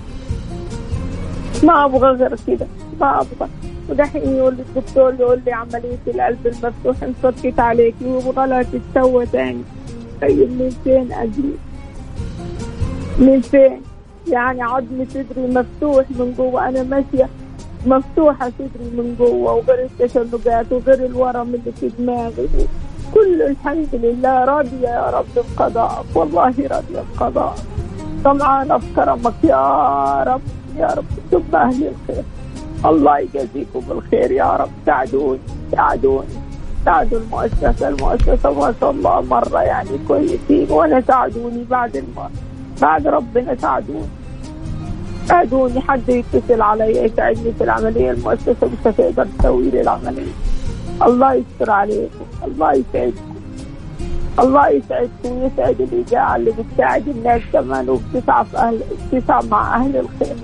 ما 1.62 1.85
أبغى 1.85 2.11
غير 2.11 2.37
كده 2.47 2.67
ما 3.00 3.21
أبغى. 3.21 3.49
ودحين 3.90 4.37
يقول 4.37 4.54
لي 4.54 4.62
الدكتور 4.62 5.14
يقول 5.14 5.40
لي 5.47 5.52
عملية 5.52 5.99
القلب 6.06 6.47
المفتوح 6.47 7.02
انفكت 7.02 7.61
عليكي 7.61 8.04
ويبغى 8.04 8.47
لها 8.47 8.62
تتسوى 8.62 9.26
تاني. 9.26 9.62
طيب 10.23 10.50
من 10.50 10.76
فين 10.85 11.12
أجيب؟ 11.12 11.56
من 13.18 13.40
فين؟ 13.40 13.82
يعني 14.28 14.62
عظم 14.62 15.04
صدري 15.11 15.47
مفتوح 15.47 16.04
من 16.11 16.35
جوه 16.38 16.68
أنا 16.68 16.82
ماشية 16.82 17.28
مفتوحة 17.87 18.52
صدري 18.59 18.90
من 18.92 19.16
جوه 19.18 19.52
وغير 19.52 19.85
التشنجات 19.85 20.73
وغير 20.73 21.06
الورم 21.06 21.54
اللي 21.54 21.73
في 21.80 21.90
دماغي. 21.99 22.49
كل 23.14 23.42
الحمد 23.42 23.88
لله 23.92 24.44
راضية 24.44 24.88
يا 24.88 25.11
رب 25.11 25.44
بقضائك 25.56 26.06
والله 26.14 26.54
راضية 26.70 27.02
بقضائك 27.14 27.62
طمعانة 28.25 28.78
في 28.78 28.87
كرمك 28.97 29.35
يا 29.44 30.23
رب 30.23 30.40
يا 30.78 30.87
رب. 30.87 31.04
ثم 31.30 31.56
أهل 31.56 31.90
الخير. 31.92 32.25
الله 32.87 33.18
يجازيكم 33.18 33.80
بالخير 33.88 34.30
يا 34.30 34.56
رب. 34.56 34.70
ساعدوني 34.87 35.38
ساعدوني 35.72 36.26
ساعدوا 36.84 37.18
المؤسسة 37.18 37.88
المؤسسة 37.88 38.52
ما 38.52 38.75
شاء 38.80 38.90
الله 38.90 39.20
مرة 39.20 39.62
يعني 39.62 39.88
كويسين 40.08 40.66
وأنا 40.70 41.00
ساعدوني 41.00 41.64
بعد 41.70 41.96
الم... 41.96 42.30
بعد 42.82 43.06
ربنا 43.06 43.56
ساعدوني. 43.56 44.08
ساعدوني 45.28 45.80
حد 45.80 46.08
يتصل 46.08 46.60
علي 46.62 47.04
يساعدني 47.04 47.52
في 47.58 47.64
العملية 47.64 48.10
المؤسسة 48.10 48.56
مش 48.62 48.87
هتقدر 48.87 49.26
تسوي 49.38 49.70
لي 49.70 49.80
العملية. 49.80 50.32
الله 51.02 51.32
يستر 51.34 51.70
عليكم 51.70 52.25
الله 52.44 52.72
يسعدكم 52.72 53.34
الله 54.38 54.68
يسعدكم 54.68 55.42
ويسعد 55.42 55.80
الإذاعة 55.80 56.37
اللي 56.37 56.50
بتساعد 56.50 57.08
الناس 57.08 57.42
كمان 57.52 57.88
وبتسعى 57.88 58.44
في 58.44 58.56
أهل 58.56 58.80
بتسعى 59.12 59.46
مع 59.50 59.76
أهل 59.76 59.96
الخير. 59.96 60.37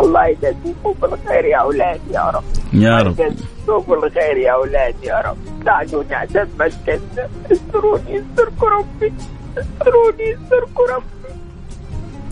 الله 0.00 0.26
يجازيكم 0.26 0.92
بالخير 1.02 1.44
يا 1.44 1.56
أولاد 1.56 2.00
يا 2.10 2.30
رب. 2.30 2.44
يا 2.72 2.96
رب. 2.96 3.12
يجازيكم 3.20 4.00
بالخير 4.00 4.36
يا 4.36 4.52
أولاد 4.52 4.94
يا 5.02 5.20
رب. 5.20 5.36
ساعدوني 5.64 6.14
عشان 6.14 6.48
ما 6.58 6.66
استروني 7.52 8.14
يستركم 8.14 8.66
ربي. 8.66 9.12
استروني 9.58 10.22
يستركم 10.22 10.82
ربي. 10.94 11.32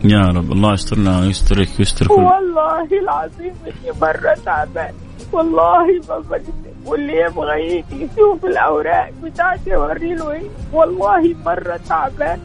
يا 0.05 0.27
رب. 0.37 0.53
الله 0.53 0.73
يسترنا 0.73 1.21
ويسترك 1.21 1.69
ويستر 1.79 2.07
كل 2.07 2.15
والله 2.15 2.89
العظيم 3.03 3.55
إني 3.67 3.93
مرة 4.03 4.35
تعبان. 4.45 4.95
والله 5.33 5.87
ما 6.09 6.19
بكذب 6.19 6.65
واللي 6.87 7.17
يبغى 7.17 7.67
يجي 7.67 8.05
يشوف 8.05 8.45
الأوراق 8.45 9.11
بتاعتي 9.23 9.75
اوري 9.75 10.15
له 10.15 10.33
إيه. 10.33 10.49
والله 10.73 11.35
مرة 11.47 11.81
تعبان. 11.89 12.41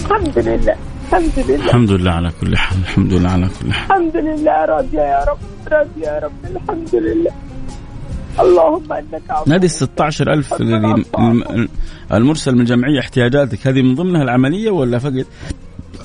الحمد 0.00 0.38
لله. 0.38 0.76
الحمد 1.12 1.38
لله. 1.48 1.64
الحمد 1.66 1.90
لله 1.90 2.10
على 2.10 2.30
كل 2.40 2.56
حال 2.56 2.78
الحمد 2.78 3.12
لله 3.12 3.30
على 3.30 3.48
كل 3.62 3.72
حال. 3.72 3.84
الحمد 3.90 4.16
لله 4.16 4.64
راضيه 4.64 5.00
يا 5.00 5.24
رب 5.28 5.38
راضيه 5.72 6.06
يا 6.06 6.18
رب 6.18 6.32
الحمد 6.56 6.94
لله. 6.94 7.30
اللهم 8.40 8.92
إنك 8.92 9.22
عفو. 9.30 9.50
هذه 9.52 9.64
ال 9.64 9.70
16000 9.70 10.60
الذي 10.60 11.04
الم- 11.18 11.68
المرسل 12.12 12.54
من 12.54 12.60
الجمعيه 12.60 13.00
احتياجاتك 13.00 13.66
هذه 13.66 13.82
من 13.82 13.94
ضمنها 13.94 14.22
العملية 14.22 14.70
ولا 14.70 14.98
فقط 14.98 15.26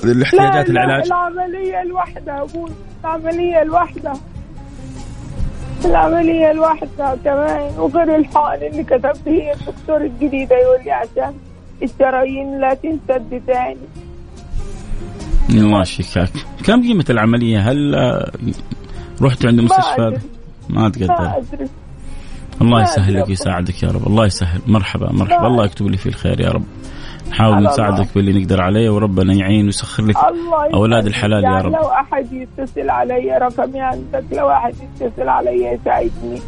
الاحتياجات 0.04 0.70
لا 0.70 0.74
لا 0.74 0.84
العلاج؟ 0.86 1.06
العملية 1.06 1.82
الواحدة 1.82 2.42
أبوي 2.42 2.70
العملية 3.04 3.62
الواحدة. 3.62 4.14
العملية 5.86 6.52
الواحدة 6.52 7.16
كمان 7.26 7.72
وغير 7.78 8.16
الحقن 8.16 8.64
اللي 8.72 8.84
كتب 8.84 9.18
هي 9.28 9.54
الدكتور 9.54 10.02
الجديدة 10.02 10.56
يقول 10.56 10.84
لي 10.86 10.92
عشان 10.92 11.34
الشرايين 11.84 12.60
لا 12.62 12.74
تنسد 12.74 13.42
تاني 13.48 13.78
الله 15.54 15.82
يشفيك 15.82 16.30
كم 16.64 16.82
قيمة 16.82 17.06
العملية؟ 17.10 17.72
هل 17.72 17.96
آه، 17.96 18.32
رحت 19.22 19.46
عند 19.46 19.60
مستشفى؟ 19.62 20.20
ما 20.70 20.90
تقدر 20.90 21.14
الله 21.14 21.44
ما 22.62 22.82
يسهل 22.82 23.14
لك 23.14 23.20
أدري. 23.20 23.30
ويساعدك 23.30 23.84
يا 23.84 23.90
رب 23.90 24.08
الله 24.08 24.26
يسهل 24.26 24.62
مرحبا 24.68 25.12
مرحبا 25.12 25.48
الله 25.48 25.66
يكتب 25.66 25.88
لي 25.88 25.98
فيه 25.98 26.10
الخير 26.10 26.42
يا 26.42 26.50
رب 26.50 26.64
نحاول 27.30 27.64
نساعدك. 27.64 28.08
باللي 28.16 28.42
نقدر 28.42 28.62
عليه 28.62 28.90
وربنا 28.90 29.34
يعين 29.34 29.66
ويسخر 29.66 30.06
لك. 30.06 30.16
أولاد 30.74 31.06
الحلال 31.06 31.44
يا 31.44 31.50
يعني 31.50 31.64
رب. 31.64 31.72
لو 31.74 31.90
أحد 31.90 32.28
يتصل 32.34 32.90
علي 32.90 33.38
رقمي 33.42 33.82
عندك 33.82 34.24
لو 34.32 34.50
أحد 34.50 34.74
يتصل 35.02 35.30
علي 35.30 35.66
يساعدني 35.82 36.42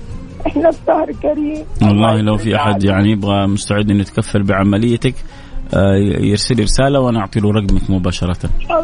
إحنا 0.47 0.71
في 0.71 0.77
شهر 0.88 1.12
كريم 1.12 1.65
والله 1.81 2.21
لو 2.21 2.38
في. 2.38 2.55
أحد 2.55 2.83
يعني 2.83 3.12
يبغى 3.12 3.47
مستعد 3.47 3.89
إنه 3.91 4.00
يتكفل 4.01 4.43
بعمليتك 4.43 5.15
يرسل 5.74 6.55
لي 6.55 6.63
رسالة 6.63 7.00
وأنا 7.00 7.19
أعطي 7.19 7.39
له 7.39 7.51
رقمك 7.51 7.89
مباشرة 7.89 8.38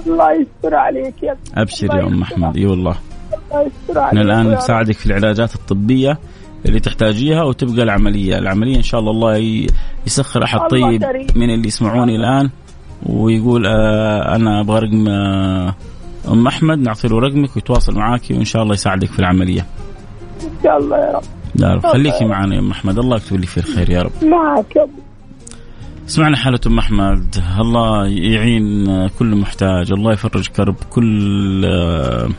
الله 0.07 0.31
يستر 0.31 0.75
عليك 0.75 1.23
يا. 1.23 1.35
أبشر 1.55 1.87
يا 1.95 2.07
أم 2.07 2.21
أحمد 2.21 2.57
إي 2.57 2.65
والله 2.65 2.95
الله 3.51 3.65
يستر 3.65 3.99
عليك 3.99 4.21
الآن. 4.21 4.51
نساعدك 4.51 4.95
في 4.95 5.05
العلاجات 5.05 5.55
الطبية 5.55 6.19
اللي 6.65 6.79
تحتاجيها 6.79 7.43
وتبقى 7.43 7.83
العملية، 7.83 8.37
العملية 8.37 8.77
إن 8.77 8.81
شاء 8.81 8.99
الله 8.99 9.11
الله 9.11 9.67
يسخر 10.07 10.43
أحد 10.43 10.59
طيب. 10.59 11.03
من 11.35 11.49
اللي 11.49 11.67
يسمعوني 11.67 12.15
الآن 12.15 12.49
ويقول 13.05 13.65
آه 13.65 14.35
أنا 14.35 14.59
أبغى 14.61 14.79
رقم 14.79 15.07
آه 15.09 15.75
أم 16.31 16.47
أحمد 16.47 16.77
نعطي 16.79 17.07
له 17.07 17.19
رقمك 17.19 17.55
ويتواصل 17.55 17.95
معاك 17.95 18.21
وإن 18.31 18.45
شاء 18.45 18.63
الله 18.63 18.73
يساعدك 18.73 19.07
في 19.11 19.19
العملية. 19.19 19.65
إن 20.43 20.63
شاء 20.63 20.77
الله 20.77 20.97
يا 20.97 21.11
رب 21.11 21.23
يا 21.59 21.67
رب 21.67 21.85
خليكي 21.85 22.25
معنا 22.25 22.55
يا 22.55 22.59
أم 22.59 22.71
أحمد 22.71 22.99
الله 22.99 23.17
يكتب 23.17 23.39
لي 23.39 23.47
فيه 23.47 23.61
الخير 23.61 23.89
يا 23.89 24.01
رب. 24.01 24.11
معك 24.23 24.75
يا 24.75 24.87
سمعنا 26.11 26.37
حالة 26.37 26.59
أم 26.67 26.77
أحمد. 26.79 27.35
الله 27.59 28.07
يعين 28.07 29.07
كل 29.07 29.35
محتاج. 29.35 29.91
الله 29.91 30.13
يفرج 30.13 30.47
كرب 30.47 30.75
كل 30.89 31.65
آه، 31.65 32.29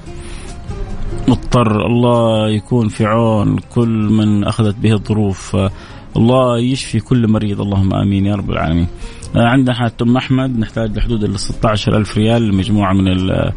مضطر. 1.28 1.86
الله 1.86 2.48
يكون 2.50 2.88
في 2.88 3.04
عون 3.04 3.58
كل 3.58 3.88
من 3.88 4.44
أخذت 4.44 4.76
به 4.76 4.92
الظروف. 4.92 5.56
آه، 5.56 5.70
الله 6.16 6.58
يشفي 6.58 7.00
كل 7.00 7.28
مريض. 7.28 7.60
اللهم 7.60 7.94
آمين 7.94 8.26
يا 8.26 8.34
رب 8.34 8.50
العالمين. 8.50 8.86
آه، 9.36 9.44
عندنا 9.48 9.74
حالة 9.74 9.92
أم 10.02 10.16
أحمد. 10.16 10.58
نحتاج 10.58 10.96
لحدود 10.98 11.24
ال 11.24 11.40
16 11.40 11.96
ألف 11.96 12.18
ريال 12.18 12.42
لمجموعة 12.48 12.92
من 12.92 13.08
ال- 13.08 13.52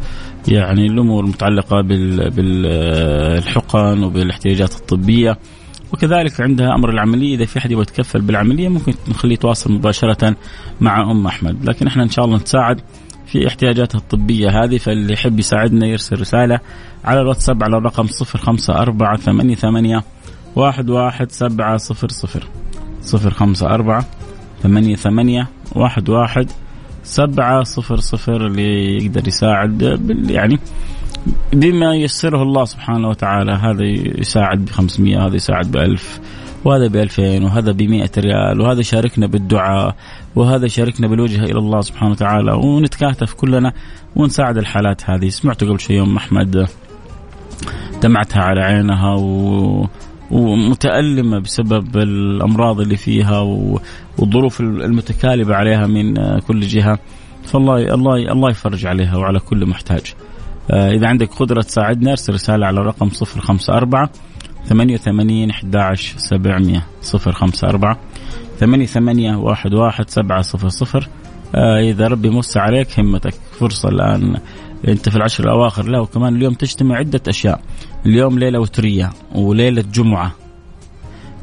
يعني 0.47 0.85
الأمور 0.87 1.23
المتعلقة 1.23 1.81
بال- 1.81 2.29
بالحقن 2.31 4.03
وبالاحتياجات 4.03 4.75
الطبية. 4.75 5.37
وكذلك 5.95 6.41
عندها 6.41 6.75
أمر 6.75 6.89
العملية 6.89 7.35
إذا 7.35 7.45
في 7.45 7.59
أحد 7.59 7.71
يبغى 7.71 7.81
يتكفل 7.83 8.21
بالعملية 8.21 8.69
ممكن 8.69 8.93
نخليه 9.07 9.33
يتواصل 9.33 9.73
مباشرة 9.73 10.35
مع 10.81 11.11
أم 11.11 11.27
أحمد. 11.27 11.69
لكن 11.69 11.87
إحنا 11.87 12.03
إن 12.03 12.09
شاء 12.09 12.25
الله 12.25 12.37
نتساعد 12.37 12.81
في 13.25 13.47
احتياجاتها 13.47 13.97
الطبية 13.97 14.63
هذه 14.63 14.77
فاللي 14.77 15.13
يحب 15.13 15.39
يساعدنا 15.39 15.87
يرسل 15.87 16.19
رسالة 16.19 16.59
على 17.05 17.21
الواتساب 17.21 17.63
على 17.63 17.77
الرقم 17.77 18.07
05488 18.07 20.01
11700 20.57 22.41
054 23.13 24.03
88 24.63 25.45
11 25.77 26.47
700 27.99 28.47
اللي 28.47 28.97
يقدر 29.05 29.27
يساعد 29.27 29.81
يعني 30.29 30.59
بما 31.53 31.95
يسره 31.95 32.43
الله 32.43 32.65
سبحانه 32.65 33.09
وتعالى 33.09 33.51
هذا 33.51 33.83
يساعد 34.19 34.65
ب 34.65 34.69
500 34.69 35.27
هذا 35.27 35.35
يساعد 35.35 35.71
ب 35.71 35.77
1000 35.77 36.19
وهذا 36.65 36.87
ب 36.87 36.95
2000 36.95 37.43
وهذا 37.43 37.71
ب 37.71 37.81
100 37.81 38.09
ريال 38.17 38.61
وهذا 38.61 38.81
شاركنا 38.81 39.27
بالدعاء 39.27 39.95
وهذا 40.35 40.67
شاركنا 40.67 41.07
بالوجهه 41.07 41.43
إلى 41.43 41.59
الله 41.59 41.81
سبحانه 41.81 42.11
وتعالى 42.11 42.51
ونتكاتف 42.53 43.33
كلنا 43.33 43.73
ونساعد 44.15 44.57
الحالات 44.57 45.09
هذه. 45.09 45.29
سمعتوا 45.29 45.67
قبل 45.67 45.79
شوي 45.79 45.95
يوم 45.95 46.15
أحمد؟ 46.15 46.67
دمعتها 48.03 48.41
على 48.41 48.61
عينها 48.61 49.15
و 49.15 49.87
ومتألمة 50.31 51.39
بسبب 51.39 51.97
الأمراض 51.97 52.79
اللي 52.79 52.97
فيها 52.97 53.39
والظروف 54.19 54.61
المتكالبة 54.61 55.55
عليها 55.55 55.87
من 55.87 56.39
كل 56.39 56.59
جهة. 56.59 56.99
فالله 57.43 57.93
الله 57.93 58.31
الله 58.31 58.49
يفرج 58.49 58.85
عليها 58.85 59.17
وعلى 59.17 59.39
كل 59.39 59.65
محتاج. 59.65 60.13
آه، 60.71 60.91
إذا 60.91 61.07
عندك 61.07 61.29
قدرة 61.33 61.61
تساعدنا 61.61 62.11
ارسل 62.11 62.33
رسالة 62.33 62.65
على 62.65 62.79
الرقم 62.79 63.09
054 63.37 64.09
88 64.69 65.49
11 65.49 66.17
700 66.17 66.81
054 67.13 67.97
88 68.59 69.51
11 69.51 70.05
700 70.07 71.05
آه، 71.55 71.79
إذا 71.79 72.07
ربي 72.07 72.29
موسع 72.29 72.61
عليك 72.61 72.99
همتك 72.99 73.33
فرصة 73.59 73.89
الآن. 73.89 74.37
أنت 74.87 75.09
في 75.09 75.15
العشر 75.15 75.43
الأواخر 75.43 75.85
لا 75.85 75.99
وكمان 75.99 76.35
اليوم 76.35 76.53
تجتمع 76.53 76.95
عدة 76.95 77.21
أشياء. 77.27 77.61
اليوم 78.05 78.39
ليلة 78.39 78.59
وترية 78.59 79.09
وليلة 79.35 79.83
جمعة. 79.93 80.31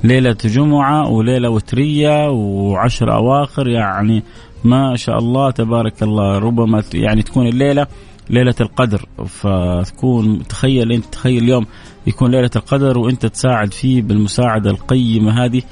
ليلة 0.05 0.37
جمعة 0.45 1.09
وليلة 1.09 1.51
وترية 1.51 2.31
وعشر 2.31 3.15
أواخر 3.15 3.69
يعني 3.69 4.23
ما 4.65 4.97
شاء 4.97 5.19
الله 5.19 5.51
تبارك 5.51 6.03
الله. 6.03 6.39
ربما 6.39 6.83
يعني 6.95 7.23
تكون 7.23 7.47
الليلة 7.47 7.87
ليلة 8.31 8.55
القدر. 8.61 9.07
فتكون 9.27 10.43
تخيل 10.49 10.93
أنت 10.93 11.05
تخيل 11.05 11.43
اليوم 11.43 11.67
يكون 12.07 12.31
ليلة 12.31 12.51
القدر 12.57 12.99
وأنت 12.99 13.27
تساعد 13.27 13.73
فيه 13.75 14.03
بالمساعدة 14.03 14.71
القيمة 14.71 15.45
هذه 15.45 15.63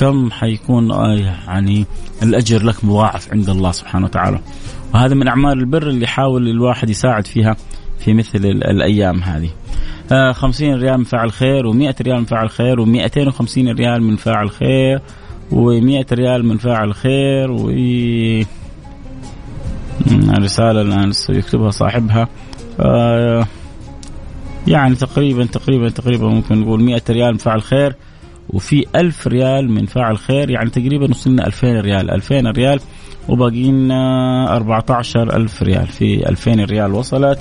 كم 0.00 0.30
حيكون 0.30 0.90
آه، 0.92 1.14
يعني 1.46 1.84
الأجر 2.22 2.62
لك 2.64 2.84
مضاعف 2.84 3.32
عند 3.32 3.48
الله 3.48 3.72
سبحانه 3.72 4.04
وتعالى. 4.06 4.40
وهذا 4.94 5.14
من 5.14 5.28
أعمال 5.28 5.58
البر 5.58 5.88
اللي 5.88 6.04
يحاول 6.04 6.48
الواحد 6.48 6.90
يساعد 6.90 7.26
فيها 7.26 7.56
في 7.98 8.14
مثل 8.14 8.38
ال- 8.38 8.64
الأيام 8.70 9.22
هذه. 9.22 9.50
آه 10.12 10.32
50 10.32 10.74
ريال 10.74 10.98
من 10.98 11.04
فاعل 11.04 11.32
خير 11.32 11.72
و100 11.72 12.02
ريال 12.02 12.18
من 12.18 12.24
فاعل 12.24 12.50
خير 12.50 12.84
و250 12.86 13.58
ريال 13.58 14.02
من 14.02 14.16
فاعل 14.16 14.50
خير 14.50 14.98
و100 15.50 16.12
ريال 16.12 16.44
من 16.46 16.56
فاعل 16.58 16.94
خير 16.94 17.50
و 17.50 17.70
الآن 20.80 21.08
لسه 21.10 21.34
يكتبها 21.34 21.70
صاحبها 21.70 22.28
آه 22.80 23.46
يعني 24.66 24.94
تقريبا 24.94 25.44
تقريبا 25.44 25.88
تقريبا 25.88 26.28
ممكن 26.28 26.60
نقول 26.60 26.82
100 26.82 27.02
ريال 27.10 27.32
من 27.32 27.38
فاعل 27.38 27.62
خير 27.62 27.94
وفي 28.50 28.86
ألف 28.96 29.26
ريال 29.26 29.70
من 29.70 29.86
فاعل 29.86 30.18
خير 30.18 30.50
يعني 30.50 30.70
تقريبا 30.70 31.10
وصلنا 31.10 31.46
2000 31.46 31.80
ريال 31.80 32.10
2000 32.10 32.50
ريال 32.50 32.80
وباقي 33.28 33.70
لنا 33.70 34.56
14 34.56 35.36
ألف 35.36 35.62
ريال. 35.62 35.86
في 35.86 36.28
2000 36.28 36.64
ريال 36.64 36.92
وصلت 36.92 37.38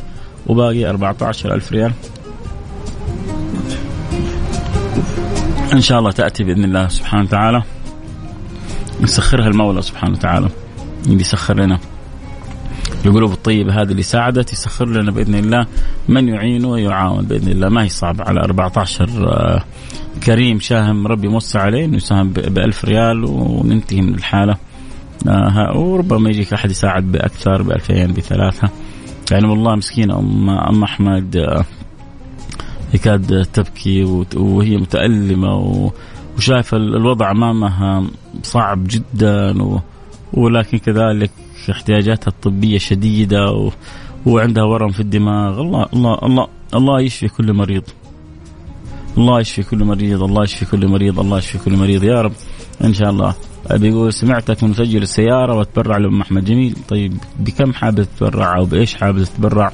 وباقي 0.47 0.89
14000 0.89 1.71
ريال. 1.71 1.91
إن 5.73 5.81
شاء 5.81 5.99
الله 5.99 6.11
تأتي 6.11 6.43
بإذن 6.43 6.63
الله 6.63 6.87
سبحانه 6.87 7.23
وتعالى. 7.23 7.63
يسخرها 9.01 9.47
المولى 9.47 9.81
سبحانه 9.81 10.13
وتعالى 10.13 10.49
اللي 11.05 11.21
يسخر 11.21 11.53
لنا. 11.59 11.79
القلوب 13.05 13.31
الطيبة 13.31 13.81
هذه 13.81 13.91
اللي 13.91 14.03
ساعدت 14.03 14.53
يسخر 14.53 14.87
لنا 14.87 15.11
بإذن 15.11 15.35
الله. 15.35 15.65
من 16.09 16.27
يعين 16.27 16.65
ويعاون 16.65 17.25
بإذن 17.25 17.51
الله. 17.51 17.69
ما 17.69 17.83
هي 17.83 17.89
صعبة 17.89 18.23
على 18.23 18.39
14 18.39 19.09
آه، 19.27 19.63
كريم 20.23 20.59
شاهم 20.59 21.07
ربي 21.07 21.27
موسع 21.27 21.61
عليه 21.61 21.85
إنه 21.85 21.97
يساهم 21.97 22.29
ب 22.29 22.57
1000 22.57 22.85
ريال 22.85 23.25
وننتهي 23.25 24.01
من 24.01 24.13
الحالة. 24.13 24.57
آه، 25.27 25.77
وربما 25.77 26.29
يجيك 26.29 26.53
أحد 26.53 26.71
يساعد 26.71 27.11
بأكثر 27.11 27.61
ب 27.61 27.71
2000 27.71 28.11
بثلاثة. 28.13 28.69
يعني 29.31 29.47
والله 29.47 29.75
مسكينة 29.75 30.19
أم, 30.19 30.49
أم 30.49 30.83
أحمد 30.83 31.35
آه، 31.37 31.65
يكاد 32.93 33.45
تبكي 33.53 34.25
وهي 34.35 34.77
متألمة 34.77 35.55
وشايفة 36.37 36.77
الوضع 36.77 37.31
أمامها 37.31 38.03
صعب 38.43 38.87
جدا 38.87 39.55
ولكن 40.33 40.77
كذلك 40.77 41.31
احتياجاتها 41.69 42.27
الطبية 42.31 42.77
شديدة 42.77 43.51
و... 43.51 43.71
وعندها 44.25 44.63
ورم 44.63 44.91
في 44.91 44.99
الدماغ. 44.99 45.61
الله 45.61 45.87
الله 45.93 46.19
الله 46.23 46.47
الله 46.75 47.01
يشفي 47.01 47.27
كل 47.27 47.53
مريض. 47.53 47.83
الله 49.17 49.39
يشفي 49.39 49.63
كل 49.63 49.83
مريض 49.83 50.23
الله 50.23 50.43
يشفي 50.43 50.65
كل 50.65 50.87
مريض 50.87 51.19
الله 51.19 51.37
يشفي 51.37 51.57
كل 51.57 51.75
مريض. 51.77 52.03
يا 52.03 52.21
رب 52.21 52.31
إن 52.83 52.93
شاء 52.93 53.09
الله. 53.09 53.35
بيقول 53.71 54.13
سمعتك 54.13 54.63
مسجل 54.63 55.01
السيارة 55.01 55.55
وتبرع 55.57 55.97
لأم 55.97 56.21
أحمد. 56.21 56.45
جميل. 56.45 56.75
طيب 56.87 57.13
بكم 57.39 57.73
حابب 57.73 58.03
تتبرع 58.03 58.57
أو 58.57 58.65
بإيش 58.65 58.95
حابب 58.95 59.23
تتبرع 59.23 59.71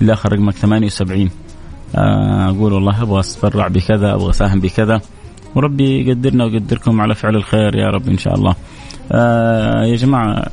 اللي 0.00 0.12
آخر 0.12 0.32
رقمك 0.32 0.54
78 0.54 1.30
آه، 1.96 2.48
أقول 2.50 2.72
والله 2.72 3.02
أبغى 3.02 3.20
أتبرع 3.20 3.68
بكذا 3.68 4.14
أبغى 4.14 4.30
أساهم 4.30 4.60
بكذا. 4.60 5.00
وربي 5.54 6.08
يقدرنا 6.08 6.44
ويقدركم 6.44 7.00
على 7.00 7.14
فعل 7.14 7.36
الخير 7.36 7.76
يا 7.76 7.86
رب 7.90 8.08
إن 8.08 8.18
شاء 8.18 8.34
الله. 8.34 8.54
آه 9.12 9.84
يا 9.84 9.96
جماعة 9.96 10.46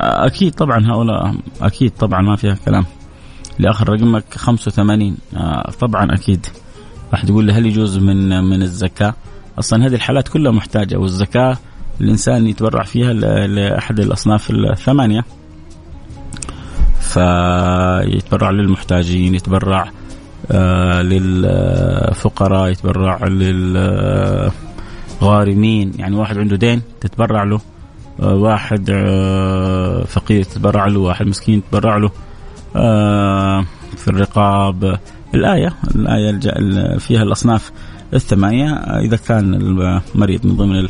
أكيد 0.00 0.54
طبعا 0.54 0.86
هؤلاء 0.86 1.34
أكيد 1.62 1.90
طبعا 1.90 2.22
ما 2.22 2.36
فيها 2.36 2.56
كلام. 2.64 2.84
لآخر 3.58 3.88
رقمك 3.88 4.24
85 4.34 5.16
آه 5.36 5.70
طبعا 5.80 6.14
أكيد. 6.14 6.46
واحد 7.12 7.28
يقول 7.30 7.44
لي 7.44 7.52
هل 7.52 7.66
يجوز 7.66 7.98
من 7.98 8.44
من 8.44 8.62
الزكاة؟ 8.62 9.14
أصلا 9.58 9.86
هذه 9.86 9.94
الحالات 9.94 10.28
كلها 10.28 10.52
محتاجة 10.52 10.96
والزكاة 10.96 11.58
الإنسان 12.00 12.46
يتبرع 12.46 12.82
فيها 12.82 13.12
لأحد 13.46 14.00
الأصناف 14.00 14.50
الثمانية. 14.50 15.24
فيتبرع 17.00 18.50
للمحتاجين 18.50 19.34
يتبرع 19.34 19.90
آه، 20.50 21.02
للفقراء 21.02 22.70
يتبرع 22.70 23.26
للغارمين 25.20 25.92
يعني 25.98 26.16
واحد 26.16 26.38
عنده 26.38 26.56
دين 26.56 26.82
تتبرع 27.00 27.42
له 27.42 27.60
واحد 28.18 28.90
آه، 28.90 30.04
فقير 30.04 30.42
تتبرع 30.42 30.86
له 30.86 31.00
واحد 31.00 31.26
مسكين 31.26 31.62
تتبرع 31.62 31.96
له. 31.96 32.10
في 33.96 34.08
الرقاب. 34.08 34.98
الآية 35.34 35.74
الآية 35.94 36.40
فيها 36.98 37.22
الأصناف 37.22 37.72
الثمانية. 38.14 38.74
إذا 38.74 39.16
كان 39.16 39.54
المريض 40.14 40.46
من 40.46 40.56
ضمن 40.56 40.88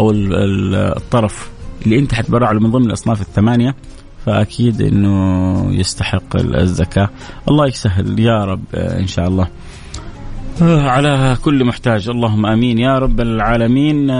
أو 0.00 0.10
الطرف 0.10 1.50
اللي 1.84 1.98
أنت 1.98 2.14
حتبرع 2.14 2.52
له 2.52 2.60
من 2.60 2.70
ضمن 2.70 2.86
الأصناف 2.86 3.20
الثمانية 3.20 3.74
فأكيد 4.26 4.82
إنه 4.82 5.74
يستحق 5.74 6.36
الزكاة. 6.36 7.08
الله 7.48 7.66
يسهل 7.66 8.20
يا 8.20 8.44
رب 8.44 8.64
إن 8.74 9.06
شاء 9.06 9.28
الله. 9.28 9.48
آه، 10.62 10.88
على 10.88 11.36
كل 11.44 11.64
محتاج. 11.64 12.08
اللهم 12.08 12.46
آمين. 12.46 12.78
يا 12.78 12.98
رب 12.98 13.20
العالمين. 13.20 14.10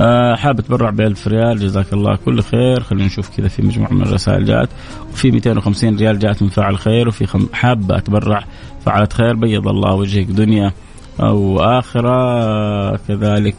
آه، 0.00 0.32
آه، 0.32 0.36
حاب 0.36 0.60
تبرع 0.60 0.90
ب 0.90 1.00
1000 1.00 1.28
ريال 1.28 1.58
جزاك 1.58 1.92
الله 1.92 2.16
كل 2.16 2.42
خير. 2.42 2.80
خلينا 2.80 3.06
نشوف 3.06 3.36
كذا 3.36 3.48
في 3.48 3.62
مجموعة 3.62 3.92
من 3.92 4.02
الرسائل 4.02 4.44
جاءت 4.44 4.68
وفي 5.12 5.30
250 5.30 5.96
ريال 5.96 6.18
جاءت 6.18 6.42
من 6.42 6.48
فاعل 6.48 6.78
خير 6.78 7.08
وفي 7.08 7.26
خم... 7.26 7.46
حابه 7.52 7.96
أتبرع 7.96 8.44
فعلت 8.84 9.12
خير 9.12 9.36
بيض 9.36 9.68
الله 9.68 9.94
وجهك 9.94 10.26
دنيا 10.26 10.72
أو 11.20 11.60
آخرة. 11.60 12.96
كذلك 12.96 13.56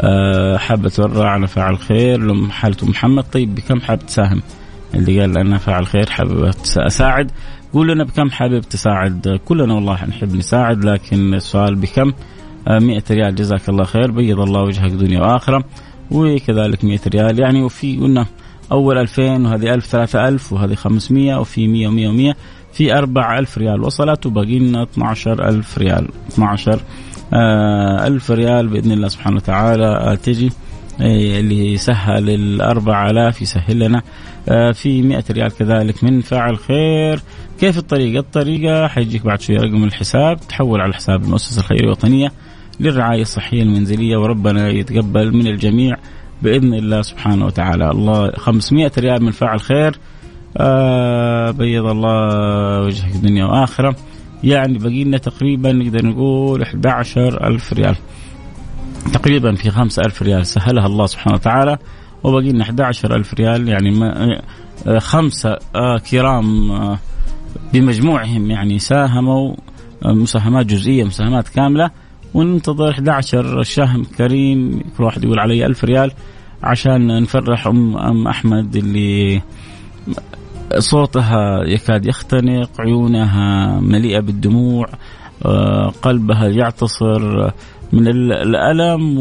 آه، 0.00 0.56
حابة 0.56 0.88
تبرع 0.88 1.36
أنا 1.36 1.46
فاعل 1.46 1.78
خير. 1.78 2.20
لم 2.20 2.50
حالة 2.50 2.76
محمد 2.82 3.24
طيب 3.32 3.54
بكم 3.54 3.80
حابب 3.80 4.06
تساهم؟ 4.06 4.42
اللي 4.94 5.20
قال 5.20 5.38
أنا 5.38 5.58
فاعل 5.58 5.86
خير 5.86 6.10
حابب 6.10 6.50
أساعد. 6.76 7.30
قول 7.72 7.88
لنا 7.88 8.04
بكم 8.04 8.30
حابب 8.30 8.60
تساعد. 8.60 9.40
كلنا 9.44 9.74
والله 9.74 10.04
نحب 10.04 10.34
نساعد 10.34 10.84
لكن 10.84 11.34
السؤال 11.34 11.74
بكم؟ 11.74 12.12
100 12.68 12.96
آه، 12.96 13.02
ريال 13.10 13.34
جزاك 13.34 13.68
الله 13.68 13.84
خير 13.84 14.10
بيض 14.10 14.40
الله 14.40 14.62
وجهك 14.62 14.90
دنيا 14.90 15.20
وآخرة. 15.20 15.64
وكذلك 16.10 16.84
100 16.84 16.98
ريال 17.06 17.40
يعني 17.40 17.62
وفي 17.62 17.96
قلنا 17.96 18.26
أول 18.72 18.98
2000 18.98 19.46
وهذه 19.46 19.74
1000 19.74 19.86
3000 19.86 20.52
وهذه 20.52 20.74
500 20.74 21.40
وفي 21.40 21.68
100 21.68 21.88
و100 21.88 22.34
و100 22.34 22.36
في 22.72 22.98
4000 22.98 23.58
ريال. 23.58 23.82
وصلت 23.82 24.26
وباقي 24.26 24.58
لنا 24.58 24.82
12000 24.82 25.78
ريال. 25.78 26.08
12 26.28 26.80
آه 27.32 28.20
ريال 28.30 28.68
بإذن 28.68 28.92
الله 28.92 29.08
سبحانه 29.08 29.36
وتعالى. 29.36 29.86
آه 29.86 30.14
تجي 30.14 30.52
اللي 31.00 31.76
سهل 31.76 32.30
الأربع 32.30 33.10
آلاف 33.10 33.42
يسهل 33.42 33.78
لنا. 33.78 34.02
آه 34.48 34.72
في 34.72 35.02
مئة 35.02 35.24
ريال 35.30 35.56
كذلك 35.56 36.04
من 36.04 36.20
فاعل 36.20 36.58
خير. 36.58 37.20
كيف 37.60 37.78
الطريقة؟ 37.78 38.20
الطريقة 38.20 38.88
حيجيك 38.88 39.24
بعد 39.24 39.40
شوية 39.40 39.58
رقم 39.58 39.84
الحساب. 39.84 40.40
تحول 40.48 40.80
على 40.80 40.94
حساب 40.94 41.24
المؤسسة 41.24 41.60
الخيرية 41.60 41.84
الوطنية. 41.84 42.32
للرعاية 42.80 43.22
الصحية 43.22 43.62
المنزلية 43.62 44.16
وربنا 44.16 44.68
يتقبل 44.68 45.36
من 45.36 45.46
الجميع 45.46 45.96
بإذن 46.42 46.74
الله 46.74 47.02
سبحانه 47.02 47.46
وتعالى. 47.46 47.90
الله 47.90 48.30
500 48.36 48.92
ريال 48.98 49.22
من 49.24 49.30
فاعل 49.30 49.60
خير. 49.60 49.98
آه 50.56 51.50
بيض 51.50 51.86
الله 51.86 52.80
وجهك 52.82 53.16
دنيا 53.16 53.44
وآخرة. 53.44 53.96
يعني 54.44 54.78
باقي 54.78 55.04
لنا 55.04 55.18
تقريبا 55.18 55.72
نقدر 55.72 56.06
نقول 56.06 56.62
11 56.62 57.46
ألف 57.46 57.72
ريال. 57.72 57.96
تقريبا 59.12 59.54
في 59.54 59.70
5 59.70 60.02
ألف 60.02 60.22
ريال 60.22 60.46
سهلها 60.46 60.86
الله 60.86 61.06
سبحانه 61.06 61.34
وتعالى 61.34 61.78
وباقي 62.24 62.52
لنا 62.52 62.62
11 62.62 63.16
ألف 63.16 63.34
ريال. 63.34 63.68
يعني 63.68 63.90
ما 63.90 64.40
آه، 64.86 64.98
خمسة 64.98 65.58
آه، 65.74 65.98
كرام 66.10 66.70
آه، 66.72 66.98
بمجموعهم 67.72 68.50
يعني 68.50 68.78
ساهموا 68.78 69.54
مساهمات 70.04 70.66
جزئية 70.66 71.04
مساهمات 71.04 71.48
كاملة. 71.48 71.90
وننتظر 72.34 72.90
11 72.90 73.62
شهم 73.62 74.04
كريم 74.04 74.80
كل 74.98 75.04
واحد 75.04 75.24
يقول 75.24 75.38
علي 75.38 75.66
ألف 75.66 75.84
ريال 75.84 76.12
عشان 76.62 77.22
نفرح 77.22 77.66
أم, 77.66 77.96
أم 77.96 78.28
أحمد 78.28 78.76
اللي 78.76 79.42
صوتها 80.78 81.62
يكاد 81.64 82.06
يختنق 82.06 82.70
عيونها 82.80 83.80
مليئة 83.80 84.20
بالدموع 84.20 84.86
آه، 85.44 85.92
قلبها 86.02 86.48
يعتصر 86.48 87.50
من 87.92 88.08
الألم 88.08 89.18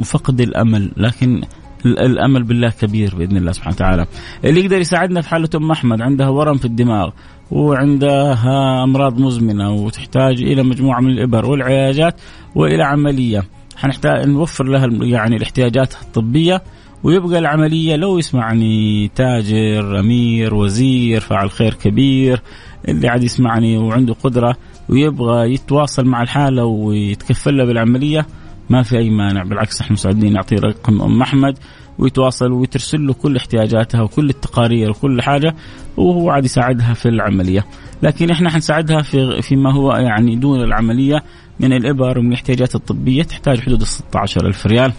وفقد 0.00 0.40
الأمل 0.40 0.92
لكن 0.96 1.42
الأمل 1.86 2.42
بالله 2.42 2.70
كبير 2.70 3.14
بإذن 3.14 3.36
الله 3.36 3.52
سبحانه 3.52 3.74
وتعالى. 3.76 4.06
اللي 4.44 4.60
يقدر 4.60 4.78
يساعدنا 4.78 5.20
في 5.20 5.28
حالة 5.28 5.48
أم 5.54 5.70
أحمد 5.70 6.00
عندها 6.00 6.28
ورم 6.28 6.56
في 6.56 6.64
الدماغ 6.64 7.10
وعندها 7.50 8.84
أمراض 8.84 9.20
مزمنة 9.20 9.72
وتحتاج 9.72 10.42
إلى 10.42 10.62
مجموعة 10.62 11.00
من 11.00 11.10
الإبر 11.10 11.46
والعلاجات 11.46 12.20
وإلى 12.54 12.82
عملية. 12.84 13.44
حنحتاج 13.76 14.28
نوفر 14.28 14.64
لها 14.64 14.86
يعني 14.86 15.36
الاحتياجات 15.36 15.94
الطبية 16.02 16.62
ويبقى 17.02 17.38
العملية 17.38 17.96
لو 17.96 18.18
يسمعني 18.18 19.08
تاجر 19.14 20.00
أمير 20.00 20.54
وزير 20.54 21.20
فاعل 21.20 21.50
خير 21.50 21.74
كبير 21.74 22.42
اللي 22.88 23.08
عاد 23.08 23.24
يسمعني 23.24 23.76
وعنده 23.78 24.14
قدرة 24.14 24.56
ويبغى 24.88 25.54
يتواصل 25.54 26.04
مع 26.06 26.22
الحالة 26.22 26.64
ويتكفل 26.64 27.66
بالعملية 27.66 28.26
ما 28.70 28.82
في 28.82 28.98
أي 28.98 29.10
مانع. 29.10 29.42
بالعكس 29.44 29.80
إحنا 29.80 29.92
مساعدين. 29.92 30.32
نعطيه 30.32 30.56
رقم 30.56 31.02
أم 31.02 31.22
أحمد. 31.22 31.58
ويتواصل 31.98 32.52
ويترسل 32.52 33.06
له 33.06 33.12
كل 33.12 33.36
احتياجاتها 33.36 34.02
وكل 34.02 34.30
التقارير 34.30 34.90
وكل 34.90 35.22
حاجة 35.22 35.54
وهو 35.96 36.30
عاد 36.30 36.44
يساعدها 36.44 36.94
في 36.94 37.08
العملية. 37.08 37.66
لكن 38.02 38.30
إحنا 38.30 38.50
حنساعدها 38.50 39.02
في 39.02 39.42
فيما 39.42 39.72
هو 39.72 39.92
يعني 39.92 40.36
دون 40.36 40.62
العملية 40.62 41.22
من 41.60 41.72
الإبر 41.72 42.18
ومن 42.18 42.28
الاحتياجات 42.28 42.74
الطبية 42.74 43.22
تحتاج 43.22 43.60
حدود 43.60 43.80
ال 43.80 43.86
16000 43.86 44.66
ريال. 44.66 44.92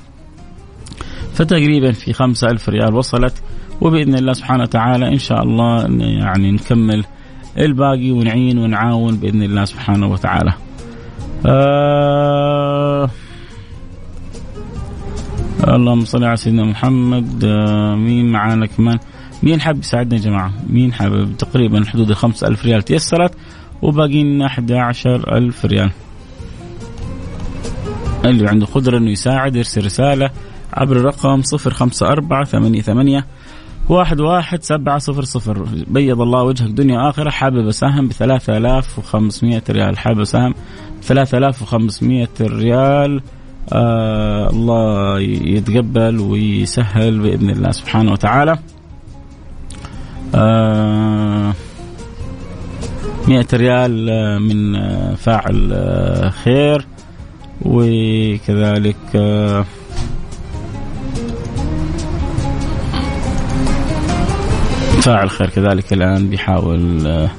فتقريبا 1.34 1.92
في 1.92 2.14
خمسة 2.14 2.48
ألف 2.48 2.70
ريال 2.70 2.94
وصلت 2.94 3.34
وبإذن 3.82 4.16
الله 4.16 4.34
سبحانه 4.34 4.64
وتعالى 4.64 5.08
إن 5.08 5.18
شاء 5.18 5.44
الله 5.44 5.82
يعني 6.00 6.52
نكمل 6.52 7.06
الباقي 7.58 8.12
ونعين 8.12 8.58
ونعاون 8.58 9.18
بإذن 9.18 9.44
الله 9.44 9.66
سبحانه 9.66 10.08
وتعالى. 10.08 10.54
آه 11.46 13.10
اللهم 15.68 16.06
صل 16.06 16.24
على 16.24 16.38
سيدنا 16.38 16.64
محمد 16.64 17.44
آه 17.44 17.96
مين 17.96 18.32
معانا 18.32 18.66
كمان؟ 18.66 19.00
مين 19.44 19.62
حاب 19.62 19.80
يساعدنا 19.80 20.16
يا 20.16 20.22
جماعة؟ 20.22 20.54
مين 20.70 20.94
حابب 20.94 21.38
تقريبا 21.38 21.86
حدود 21.86 22.10
الخمسة 22.10 22.48
ألف 22.48 22.66
ريال 22.66 22.82
تيسرت 22.82 23.34
وباقي 23.82 24.24
لنا 24.24 24.46
11 24.46 25.38
ألف 25.38 25.66
ريال. 25.66 25.92
اللي 28.26 28.50
عنده 28.50 28.66
قدرة 28.66 28.98
أنه 28.98 29.12
يساعد 29.12 29.56
يرسل 29.56 29.86
رسالة 29.86 30.30
عبر 30.74 30.98
الرقم 30.98 31.42
054 31.54 32.46
88 32.82 33.24
واحد 33.90 34.20
واحد 34.20 34.64
سبعة 34.64 34.98
صفر 34.98 35.24
صفر. 35.24 35.66
بيض 35.88 36.22
الله 36.22 36.44
وجهك 36.44 36.70
دنيا 36.70 37.10
آخرة 37.10 37.30
حابب 37.30 37.68
أساهم 37.68 38.08
بثلاثة 38.08 38.58
آلاف 38.58 39.00
وخمسمائة 39.00 39.64
ريال. 39.70 39.98
حابب 39.98 40.20
أساهم 40.20 40.54
بثلاثة 41.02 41.38
آلاف 41.38 41.62
وخمسمائة 41.62 42.30
ريال. 42.42 43.22
آه 43.74 44.50
الله 44.50 45.20
يتقبل 45.22 46.20
ويسهل 46.20 47.20
بإذن 47.20 47.50
الله 47.50 47.72
سبحانه 47.72 48.12
وتعالى. 48.12 48.58
آه 50.36 51.54
مئة 53.28 53.48
ريال 53.54 54.06
من 54.42 54.76
فاعل 55.16 56.32
خير. 56.44 56.86
وكذلك 57.62 58.96
آه 59.16 59.66
فاعل 65.02 65.30
خير 65.30 65.50
كذلك 65.50 65.94
الآن 65.94 66.30
بيحاول 66.30 67.08
آه، 67.08 67.30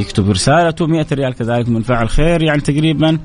يكتب 0.00 0.30
رسالته. 0.30 0.86
100 0.86 1.06
ريال 1.12 1.34
كذلك 1.34 1.68
من 1.68 1.82
فاعل 1.82 2.08
خير 2.08 2.42
يعني 2.42 2.60
تقريبا 2.60 3.18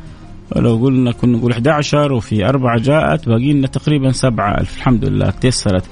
لو 0.55 0.75
قلنا 0.75 1.11
كنا 1.11 1.37
نقول 1.37 1.51
11 1.51 2.13
وفي 2.13 2.45
أربعة 2.45 2.79
جاءت 2.79 3.29
باقي 3.29 3.53
لنا 3.53 3.67
تقريبا 3.67 4.11
7000 4.11 4.77
الحمد 4.77 5.05
لله 5.05 5.29
تيسرت. 5.29 5.83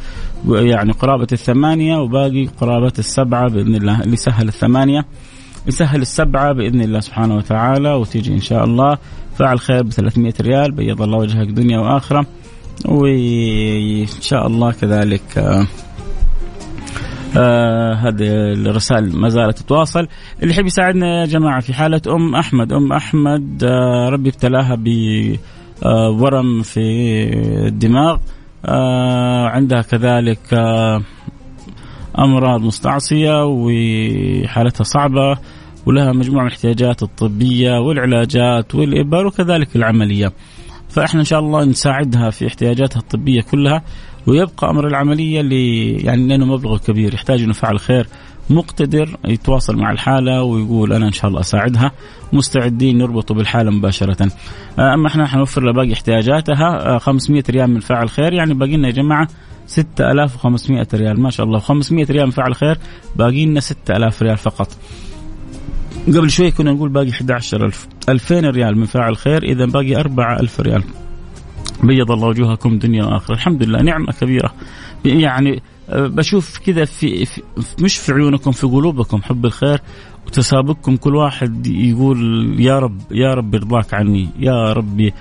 يعني 0.49 0.91
قرابة 0.91 1.27
الثمانية 1.31 1.97
وباقي 1.97 2.45
قرابة 2.45 2.93
السبعة 2.99 3.49
بإذن 3.49 3.75
الله. 3.75 4.01
اللي 4.01 4.15
سهل 4.15 4.47
الثمانية 4.47 5.05
يسهل 5.67 6.01
السبعة 6.01 6.53
بإذن 6.53 6.81
الله 6.81 6.99
سبحانه 6.99 7.35
وتعالى 7.35 7.93
وتيجي 7.93 8.33
إن 8.33 8.41
شاء 8.41 8.63
الله. 8.63 8.97
فاعل 9.37 9.59
خير 9.59 9.83
ب 9.83 9.89
300 9.89 10.33
ريال 10.41 10.71
بيض 10.71 11.01
الله 11.01 11.17
وجهك 11.17 11.47
دنيا 11.47 11.79
وآخرة. 11.79 12.25
وإن 12.85 14.07
شاء 14.21 14.47
الله 14.47 14.71
كذلك 14.71 15.57
آه 17.37 17.93
هذه 17.93 18.53
الرسائل 18.53 19.15
ما 19.15 19.29
زالت 19.29 19.57
تتواصل. 19.57 20.07
اللي 20.41 20.53
يحب 20.53 20.65
يساعدنا 20.65 21.21
يا 21.21 21.25
جماعة 21.25 21.59
في 21.59 21.73
حالة 21.73 22.01
أم 22.07 22.35
أحمد. 22.35 22.73
أم 22.73 22.93
أحمد 22.93 23.63
آه 23.63 24.09
ربي 24.09 24.29
ابتلاها 24.29 24.75
بورم 24.75 26.57
آه 26.57 26.61
في 26.63 26.79
الدماغ. 27.67 28.17
آه 28.65 29.47
عندها 29.47 29.81
كذلك 29.81 30.53
آه 30.53 31.01
أمراض 32.19 32.61
مستعصية 32.61 33.45
وحالتها 33.45 34.83
صعبة 34.83 35.37
ولها 35.85 36.11
مجموعة 36.13 36.41
من 36.43 36.47
الاحتياجات 36.47 37.03
الطبية 37.03 37.79
والعلاجات 37.79 38.75
والإبر 38.75 39.25
وكذلك 39.25 39.75
العملية. 39.75 40.33
فإحنا 40.89 41.19
إن 41.19 41.25
شاء 41.25 41.39
الله 41.39 41.65
نساعدها 41.65 42.29
في 42.29 42.47
احتياجاتها 42.47 42.99
الطبية 42.99 43.41
كلها. 43.41 43.83
ويبقى 44.27 44.69
أمر 44.69 44.87
العملية 44.87 45.41
اللي 45.41 45.91
يعني 45.91 46.27
لأنه 46.27 46.45
مبلغ 46.45 46.77
كبير 46.77 47.13
يحتاج 47.13 47.41
إنه 47.41 47.53
فعل 47.53 47.79
خير 47.79 48.07
مقتدر 48.49 49.17
يتواصل 49.25 49.75
مع 49.75 49.91
الحالة 49.91 50.43
ويقول 50.43 50.93
أنا 50.93 51.07
إن 51.07 51.11
شاء 51.11 51.27
الله 51.27 51.39
أساعدها 51.39 51.91
مستعدين 52.33 52.97
نربطه 52.97 53.35
بالحالة 53.35 53.71
مباشرة. 53.71 54.31
أما 54.79 55.07
إحنا 55.07 55.27
حنوفر 55.27 55.63
لها 55.63 55.73
باقي 55.73 55.93
احتياجاتها 55.93 56.97
500 56.97 57.43
ريال 57.49 57.69
من 57.69 57.79
فاعل 57.79 58.09
خير 58.09 58.33
يعني 58.33 58.53
باقي 58.53 58.77
لنا 58.77 58.87
يا 58.87 58.93
جماعة 58.93 59.27
6500 59.67 60.87
ريال 60.93 61.21
ما 61.21 61.29
شاء 61.29 61.45
الله 61.45 61.59
500 61.59 62.05
ريال 62.09 62.25
من 62.25 62.31
فاعل 62.31 62.55
خير 62.55 62.77
باقي 63.15 63.45
لنا 63.45 63.59
6000 63.59 64.21
ريال 64.23 64.37
فقط. 64.37 64.77
قبل 66.07 66.29
شوي 66.29 66.51
كنا 66.51 66.71
نقول 66.71 66.89
باقي 66.89 67.09
11000 67.09 67.87
2000 68.09 68.39
ريال 68.39 68.77
من 68.77 68.85
فاعل 68.85 69.17
خير 69.17 69.43
إذا 69.43 69.65
باقي 69.65 69.95
4000 69.95 70.61
ريال. 70.61 70.83
بيض 71.83 72.11
الله 72.11 72.27
وجوهكم 72.27 72.79
دنيا 72.79 73.05
وآخرة. 73.05 73.35
الحمد 73.35 73.63
لله 73.63 73.81
نعمة 73.81 74.13
كبيرة. 74.21 74.53
يعني 75.05 75.61
بشوف 75.89 76.57
كذا 76.57 76.85
في, 76.85 77.25
في 77.25 77.41
مش 77.79 77.97
في 77.97 78.13
عيونكم 78.13 78.51
في 78.51 78.67
قلوبكم 78.67 79.21
حب 79.21 79.45
الخير 79.45 79.79
وتسابقكم. 80.27 80.95
كل 80.95 81.15
واحد 81.15 81.67
يقول 81.67 82.19
يا 82.59 82.79
رب 82.79 83.01
يا 83.11 83.33
رب 83.33 83.55
رضاك 83.55 83.93
عني 83.93 84.29
يا 84.39 84.73
ربي 84.73 85.13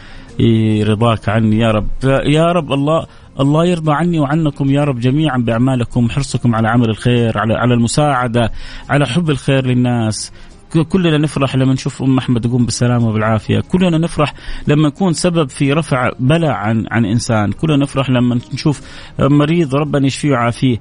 رضاك 0.83 1.29
عني 1.29 1.59
يا 1.59 1.71
رب. 1.71 1.89
يا 2.25 2.53
رب 2.53 2.73
الله 2.73 3.07
الله 3.41 3.67
يرضى 3.67 3.93
عني 3.93 4.19
وعنكم 4.19 4.71
يا 4.71 4.85
رب 4.85 5.01
جميعا 5.01 5.39
بأعمالكم 5.39 6.11
حرصكم 6.11 6.55
على 6.55 6.69
عمل 6.69 6.91
الخير 6.91 7.39
على 7.39 7.55
على 7.55 7.75
المساعدة 7.75 8.53
على 8.91 9.07
حب 9.07 9.31
الخير 9.31 9.67
للناس. 9.67 10.33
كلنا 10.79 11.19
نفرح 11.19 11.57
لما 11.57 11.73
نشوف 11.73 12.03
أم 12.03 12.19
أحمد 12.19 12.41
تقوم 12.41 12.65
بالسلامة 12.65 13.09
وبالعافيه، 13.09 13.61
كلنا 13.61 13.99
نفرح 13.99 14.35
لما 14.67 14.89
نكون 14.89 15.13
سبب 15.13 15.49
في 15.49 15.73
رفع 15.73 16.11
بلاء 16.21 16.51
عن 16.51 16.87
عن 16.91 17.05
إنسان، 17.05 17.53
كلنا 17.53 17.77
نفرح 17.77 18.11
لما 18.11 18.39
نشوف 18.55 18.81
مريض 19.19 19.75
ربنا 19.75 20.07
يشفيه 20.07 20.31
ويعافيه، 20.31 20.81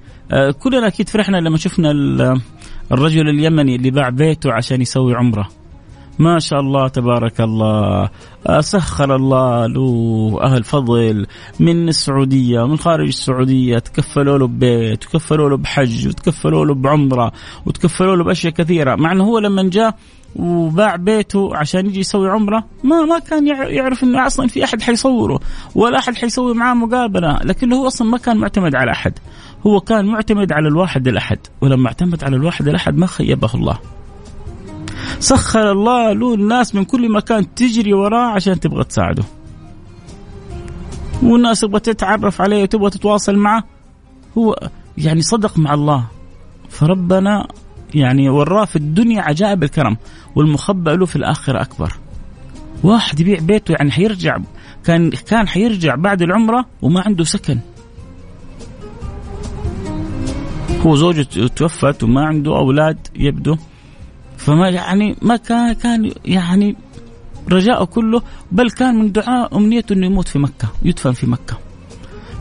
كلنا 0.60 0.88
أكيد 0.88 1.10
فرحنا 1.10 1.38
لما 1.38 1.58
شفنا 1.58 1.92
الرجل 2.92 3.30
اليمني 3.30 3.76
اللي 3.76 3.92
باع 3.92 4.10
بيته 4.10 4.54
عشان 4.54 4.82
يسوي 4.82 5.16
عمرة. 5.16 5.50
ما 6.22 6.40
شاء 6.40 6.60
الله 6.60 6.88
تبارك 6.88 7.42
الله. 7.42 8.10
سخر 8.60 9.16
الله 9.16 9.66
له 9.66 10.40
أهل 10.42 10.64
فضل 10.64 11.26
من 11.60 11.90
السعودية 11.90 12.62
ومن 12.62 12.78
خارج 12.78 13.08
السعودية 13.08 13.80
تكفلوا 13.80 14.38
له 14.38 14.48
ببيت 14.48 15.06
وتكفلوا 15.06 15.50
له 15.50 15.58
بحج 15.58 16.08
وتكفلوا 16.08 16.66
له 16.66 16.74
بعمرة 16.74 17.32
وتكفلوا 17.66 18.16
له 18.16 18.24
بأشياء 18.24 18.54
كثيرة. 18.54 18.96
مع 18.96 19.12
أنه 19.12 19.24
هو 19.24 19.40
لما 19.40 19.64
جاء 19.64 19.96
وباع 20.36 20.96
بيته 20.96 21.56
عشان 21.56 21.86
يجي 21.86 22.00
يسوي 22.00 22.30
عمرة 22.30 22.64
ما 22.84 23.06
ما 23.06 23.20
كان 23.20 23.48
يعرف 23.48 24.04
إنه 24.04 24.28
أصلا 24.28 24.48
في 24.48 24.64
أحد 24.64 24.82
حيصوره 24.82 25.40
ولا 25.76 26.00
أحد 26.00 26.16
حيسوي 26.16 26.54
معاه 26.54 26.74
مقابلة. 26.74 27.40
لكن 27.44 27.74
هو 27.74 27.88
أصلا 27.88 28.08
ما 28.08 28.18
كان 28.18 28.38
معتمد 28.38 28.76
على 28.76 28.92
أحد. 28.92 29.14
هو 29.68 29.80
كان 29.80 30.06
معتمد 30.06 30.52
على 30.52 30.68
الواحد 30.68 31.08
الأحد. 31.08 31.40
ولما 31.62 31.88
اعتمد 31.88 32.24
على 32.24 32.36
الواحد 32.36 32.68
الأحد 32.68 32.98
ما 32.98 33.08
خيبه 33.08 33.50
الله. 33.56 33.80
سخر 35.20 35.72
الله 35.72 36.14
له 36.14 36.34
الناس 36.34 36.76
من 36.76 36.86
كل 36.86 37.12
مكان 37.12 37.54
تجري 37.56 37.94
وراه 37.94 38.32
عشان 38.32 38.60
تبغى 38.60 38.84
تساعده. 38.84 39.24
والناس 41.24 41.60
تبغى 41.60 41.80
تتعرف 41.80 42.42
عليه 42.42 42.64
وتبغى 42.64 42.90
تتواصل 42.90 43.36
معه. 43.36 43.64
هو 44.38 44.56
يعني 44.98 45.22
صدق 45.22 45.58
مع 45.58 45.74
الله. 45.74 46.06
فربنا 46.70 47.48
يعني 47.94 48.30
وراه 48.30 48.66
في 48.66 48.76
الدنيا 48.76 49.22
عجائب 49.22 49.64
الكرم 49.64 49.98
والمخبأ 50.36 50.92
له 50.92 51.06
في 51.06 51.16
الآخرة 51.16 51.62
أكبر. 51.62 51.94
واحد 52.84 53.20
يبيع 53.20 53.40
بيته 53.40 53.72
يعني 53.72 53.92
حيرجع 53.92 54.38
كان 54.86 55.10
كان 55.10 55.48
حيرجع 55.48 55.96
بعد 55.96 56.22
العمرة 56.22 56.66
وما 56.82 57.02
عنده 57.02 57.24
سكن. 57.24 57.60
هو 60.82 60.96
زوجته 60.96 61.48
توفت 61.48 62.04
وما 62.04 62.26
عنده 62.26 62.58
أولاد 62.58 63.08
يبدو. 63.16 63.58
فما 64.42 64.70
يعني 64.70 65.16
ما 65.22 65.36
كان 65.36 65.74
كان 65.74 66.12
يعني 66.26 66.76
رجاءه 67.52 67.84
كله 67.84 68.22
بل 68.52 68.70
كان 68.70 68.96
من 68.96 69.12
دعاء 69.12 69.58
امنيته 69.58 69.94
إنه 69.94 70.06
يموت 70.06 70.28
في 70.28 70.40
مكة 70.40 70.68
يدفن 70.84 71.12
في 71.12 71.28
مكة. 71.28 71.58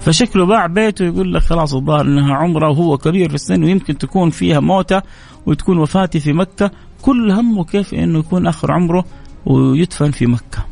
فشكله 0.01 0.47
باع 0.47 0.67
بيته 0.67 1.05
يقول 1.05 1.35
لك 1.35 1.43
خلاص 1.43 1.75
الظاهر 1.75 2.01
إنها 2.01 2.35
عمره 2.35 2.69
وهو 2.71 2.99
كبير 2.99 3.29
في 3.29 3.35
السن 3.35 3.65
ويمكن 3.65 3.99
تكون 3.99 4.31
فيها 4.31 4.61
موتة 4.61 5.03
وتكون 5.47 5.79
وفاتي 5.79 6.21
في 6.21 6.33
مكة. 6.33 6.71
كل 7.03 7.31
همه 7.31 7.65
كيف 7.65 7.95
إنه 7.95 8.19
يكون 8.19 8.47
آخر 8.47 8.73
عمره 8.73 9.05
ويدفن 9.47 10.11
في 10.11 10.27
مكة. 10.27 10.67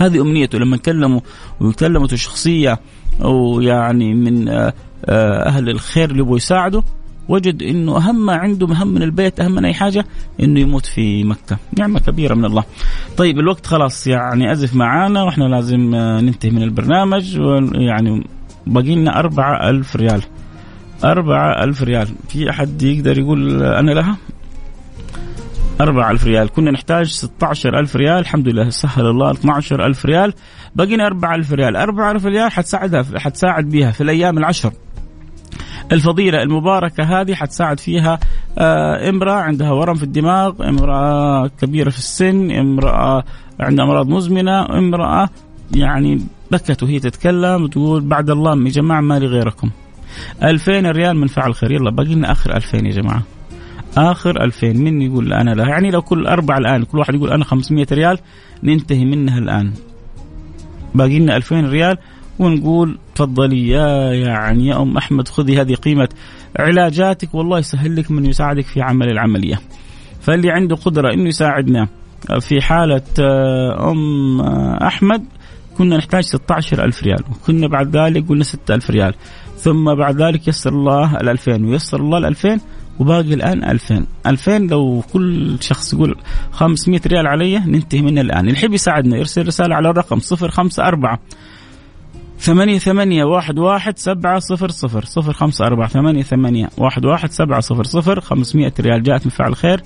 هذه 0.00 0.20
أمنيته. 0.20 0.58
لما 0.58 0.76
كلموا 0.76 1.20
وكلمته 1.60 2.16
شخصية 2.16 2.80
ويعني 3.20 4.14
من 4.14 4.48
أهل 5.08 5.68
الخير 5.68 6.10
اللي 6.10 6.20
يبغوا 6.20 6.36
يساعده 6.36 6.82
وجد 7.30 7.62
إنه 7.62 7.96
أهم 7.96 8.26
ما 8.26 8.34
عنده 8.34 8.66
مهم 8.66 8.88
من 8.88 9.02
البيت 9.02 9.40
أهم 9.40 9.54
من 9.54 9.64
أي 9.64 9.74
حاجة 9.74 10.04
إنه 10.40 10.60
يموت 10.60 10.86
في 10.86 11.24
مكة. 11.24 11.56
نعمة 11.78 12.00
كبيرة 12.00 12.34
من 12.34 12.44
الله. 12.44 12.64
طيب 13.16 13.38
الوقت 13.38 13.66
خلاص 13.66 14.06
يعني 14.06 14.52
أزف 14.52 14.74
معانا 14.74 15.22
وإحنا 15.22 15.44
لازم 15.44 15.80
ننتهي 15.94 16.50
من 16.50 16.62
البرنامج 16.62 17.40
يعني 17.74 18.26
باقي 18.66 18.94
لنا 18.94 19.18
أربعة 19.18 19.70
ألف 19.70 19.96
ريال. 19.96 20.22
أربعة 21.04 21.64
ألف 21.64 21.82
ريال. 21.82 22.08
في 22.28 22.50
أحد 22.50 22.82
يقدر 22.82 23.18
يقول 23.18 23.62
أنا 23.62 23.90
لها؟ 23.90 24.16
أربعة 25.80 26.10
ألف 26.10 26.24
ريال. 26.24 26.48
كنا 26.48 26.70
نحتاج 26.70 27.06
16 27.06 27.78
ألف 27.78 27.96
ريال. 27.96 28.18
الحمد 28.18 28.48
لله 28.48 28.70
سهل 28.70 29.06
الله 29.06 29.30
12 29.30 29.86
ألف 29.86 30.06
ريال. 30.06 30.34
بقينا 30.74 31.06
أربعة 31.06 31.34
ألف 31.34 31.52
ريال. 31.52 31.76
أربعة 31.76 32.10
ألف 32.10 32.26
ريال 32.26 32.52
حتساعدها 32.52 33.04
حتساعد 33.16 33.70
بها 33.70 33.90
في 33.90 34.00
الأيام 34.00 34.38
العشر. 34.38 34.72
الفضيلة 35.92 36.42
المباركة 36.42 37.04
هذه 37.04 37.34
حتساعد 37.34 37.80
فيها 37.80 38.18
آه 38.58 39.08
امرأة 39.08 39.34
عندها 39.34 39.70
ورم 39.72 39.94
في 39.94 40.02
الدماغ 40.02 40.68
امرأة 40.68 41.46
كبيرة 41.46 41.90
في 41.90 41.98
السن 41.98 42.50
امرأة 42.50 43.24
عندها 43.60 43.84
أمراض 43.84 44.08
مزمنة 44.08 44.78
امرأة 44.78 45.28
يعني 45.74 46.20
بكت 46.50 46.82
وهي 46.82 46.98
تتكلم 46.98 47.62
وتقول 47.62 48.00
بعد 48.00 48.30
الله 48.30 48.64
يا 48.64 48.70
جماعة 48.70 49.00
ما 49.00 49.18
لي 49.18 49.26
غيركم. 49.26 49.70
2000 50.42 50.72
ريال 50.90 51.16
من 51.16 51.26
فعل 51.26 51.54
خير. 51.54 51.72
يلا 51.72 51.90
باقي 51.90 52.14
لنا 52.14 52.32
آخر 52.32 52.56
2000 52.56 52.76
يا 52.78 52.90
جماعة. 52.90 53.22
آخر 53.96 54.44
2000 54.44 54.72
من 54.72 55.02
يقول 55.02 55.32
أنا 55.32 55.50
لا. 55.50 55.68
يعني 55.68 55.90
لو 55.90 56.02
كل 56.02 56.26
أربعة 56.26 56.58
الآن 56.58 56.82
كل 56.82 56.98
واحد 56.98 57.14
يقول 57.14 57.30
أنا 57.32 57.44
500 57.44 57.86
ريال 57.92 58.18
ننتهي 58.62 59.04
منها 59.04 59.38
الآن. 59.38 59.72
باقي 60.94 61.18
لنا 61.18 61.36
2000 61.36 61.60
ريال 61.60 61.98
ونقول 62.38 62.98
تفضلي 63.20 63.68
يا 63.68 64.12
يعني 64.12 64.66
يا 64.66 64.82
أم 64.82 64.96
أحمد 64.96 65.28
خذي 65.28 65.60
هذه 65.60 65.74
قيمة 65.74 66.08
علاجاتك. 66.58 67.34
والله 67.34 67.58
يسهل 67.58 67.96
لك 67.96 68.10
من 68.10 68.26
يساعدك 68.26 68.66
في 68.66 68.82
عمل 68.82 69.10
العملية. 69.10 69.60
فاللي 70.20 70.50
عنده 70.50 70.76
قدرة 70.76 71.14
إنه 71.14 71.28
يساعدنا. 71.28 71.88
في 72.40 72.60
حالة 72.60 73.02
آه، 73.20 73.90
أم 73.90 74.40
أحمد 74.82 75.24
كنا 75.78 75.96
نحتاج 75.96 76.22
16 76.22 76.84
ألف 76.84 77.02
ريال 77.02 77.24
وكنا 77.30 77.68
بعد 77.68 77.96
ذلك 77.96 78.28
قلنا 78.28 78.44
6 78.44 78.74
ألف 78.74 78.90
ريال. 78.90 79.14
ثم 79.56 79.94
بعد 79.94 80.22
ذلك 80.22 80.48
يسر 80.48 80.72
الله 80.72 81.16
ال 81.16 81.28
2000 81.28 81.64
ويسر 81.64 82.00
الله 82.00 82.18
ال 82.18 82.24
2000 82.24 82.60
وباقي 82.98 83.34
الآن 83.34 83.64
2000 83.64 84.06
2000 84.26 84.58
لو 84.58 85.02
كل 85.12 85.56
شخص 85.60 85.94
يقول 85.94 86.16
500 86.52 87.00
ريال 87.06 87.26
علي 87.26 87.58
ننتهي 87.58 88.02
منه 88.02 88.20
الآن. 88.20 88.40
اللي 88.40 88.52
يحب 88.52 88.74
يساعدنا 88.74 89.16
يرسل 89.16 89.46
رسالة 89.46 89.74
على 89.74 89.90
الرقم 89.90 90.18
054 90.18 91.18
ثمانية 92.40 92.78
ثمانية 92.78 93.24
واحد 93.24 93.58
واحد 93.58 93.98
سبعة 93.98 94.38
صفر 94.38 94.70
صفر. 94.70 95.04
صفر 95.04 95.32
خمسة 95.32 95.66
أربعة. 95.66 95.88
ثمانية 95.88 96.22
ثمانية 96.22 96.68
واحد 96.78 97.04
واحد 97.04 97.30
سبعة 97.30 97.60
صفر 97.60 97.84
صفر. 97.84 98.20
خمسمائة 98.20 98.72
ريال 98.80 99.02
جاءت 99.02 99.26
من 99.26 99.30
فعل 99.30 99.56
خير. 99.56 99.82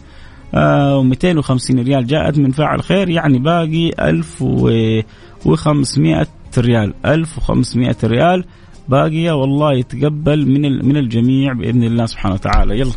آه 0.54 1.02
و250 1.02 1.70
ريال 1.70 2.06
جاءت 2.06 2.38
من 2.38 2.50
فاعل 2.50 2.82
خير. 2.82 3.08
يعني 3.08 3.38
باقي 3.38 3.90
1500 4.00 6.26
ريال. 6.58 6.94
1500 7.06 7.96
ريال. 8.04 8.44
باقية 8.88 9.32
والله 9.32 9.72
يتقبل 9.72 10.46
من 10.46 10.86
من 10.86 10.96
الجميع 10.96 11.52
بإذن 11.52 11.84
الله 11.84 12.06
سبحانه 12.06 12.34
وتعالى. 12.34 12.80
يلا 12.80 12.92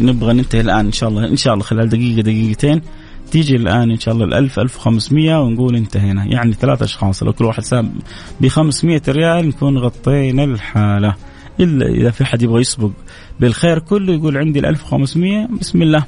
نبغى 0.00 0.32
ننتهي 0.32 0.60
الآن 0.60 0.86
إن 0.86 0.92
شاء 0.92 1.08
الله. 1.08 1.28
إن 1.28 1.36
شاء 1.36 1.54
الله 1.54 1.64
خلال 1.64 1.88
دقيقة 1.88 2.22
دقيقتين. 2.22 2.82
تيجي 3.30 3.56
الآن 3.56 3.90
إن 3.90 3.98
شاء 3.98 4.14
الله 4.14 4.24
ال 4.24 4.34
1000 4.34 4.58
1500 4.58 5.40
ونقول 5.40 5.76
انتهينا. 5.76 6.24
يعني 6.24 6.52
ثلاث 6.52 6.82
أشخاص 6.82 7.22
لو 7.22 7.32
كل 7.32 7.44
واحد 7.44 7.62
سام 7.62 7.92
ب 8.40 8.48
500 8.48 9.02
ريال 9.08 9.48
نكون 9.48 9.78
غطينا 9.78 10.44
الحالة. 10.44 11.14
إلا 11.60 11.86
إذا 11.86 12.10
في 12.10 12.24
حد 12.24 12.42
يبغى 12.42 12.60
يسبق 12.60 12.90
بالخير 13.40 13.78
كله 13.78 14.12
يقول 14.14 14.36
عندي 14.36 14.58
ال 14.58 14.66
1500 14.66 15.46
بسم 15.60 15.82
الله. 15.82 16.04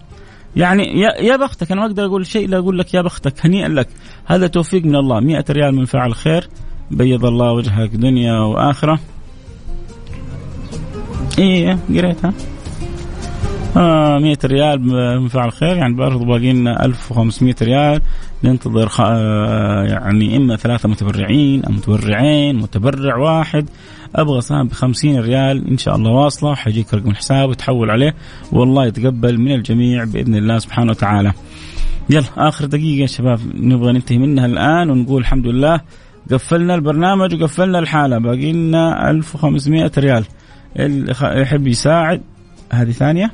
يعني 0.57 1.01
يا 1.01 1.23
يا 1.23 1.37
بختك 1.37 1.73
أنا 1.73 1.81
ما 1.81 1.87
أقدر 1.87 2.05
أقول 2.05 2.27
شيء 2.27 2.47
إلا 2.47 2.59
أقول 2.59 2.79
لك 2.79 2.95
يا 2.95 3.03
بختك 3.03 3.47
هنيئا 3.47 3.69
لك. 3.69 3.89
هذا 4.27 4.47
توفيق 4.47 4.85
من 4.85 4.97
الله. 4.97 5.21
100 5.21 5.45
ريال 5.51 5.75
من 5.75 5.85
فعل 5.85 6.15
خير. 6.15 6.49
بيض 6.91 7.25
الله 7.25 7.53
وجهك 7.53 7.91
دنيا 7.91 8.33
وآخرة. 8.33 9.01
إيه 11.39 11.79
قريتها. 11.89 12.33
آه 13.79 14.19
100 14.19 14.37
ريال 14.45 14.81
من 15.21 15.29
فعل 15.29 15.53
خير 15.53 15.77
يعني 15.77 15.95
برضه 15.95 16.25
باقي 16.25 16.53
لنا 16.53 16.85
1500 16.85 17.55
ريال. 17.63 18.01
ننتظر 18.45 18.91
آه 19.01 19.85
يعني 19.85 20.37
إما 20.37 20.57
ثلاثة 20.57 20.89
متبرعين 20.89 21.65
أو 21.65 21.73
متبرعين 21.73 22.57
متبرع 22.57 23.17
واحد. 23.17 23.69
أبغى 24.17 24.41
سهم 24.41 24.69
ب 24.69 24.73
50 24.73 25.21
ريال 25.21 25.69
إن 25.69 25.79
شاء 25.79 25.97
الله 25.97 26.11
واصلة 26.11 26.55
حيجيك 26.55 26.95
رقم 26.95 27.11
الحساب 27.11 27.49
وتحول 27.49 27.91
عليه. 27.91 28.15
والله 28.53 28.87
يتقبل 28.87 29.39
من 29.39 29.53
الجميع 29.53 30.05
بإذن 30.05 30.35
الله 30.35 30.59
سبحانه 30.59 30.91
وتعالى. 30.91 31.33
يلا 32.11 32.25
آخر 32.37 32.65
دقيقة 32.65 33.01
يا 33.01 33.07
شباب 33.07 33.41
نبغى 33.55 33.93
ننتهي 33.93 34.19
منها 34.19 34.47
الآن 34.47 34.91
ونقول 34.91 35.21
الحمد 35.21 35.47
لله 35.47 35.81
قفلنا 36.33 36.75
البرنامج 36.75 37.35
وقفلنا 37.35 37.79
الحالة. 37.79 38.19
باقي 38.19 38.53
لنا 38.53 39.11
1500 39.11 39.91
ريال. 39.99 40.25
اللي 40.77 41.15
يحب 41.23 41.67
يساعد 41.67 42.23
هذه 42.73 42.91
ثانية. 42.91 43.31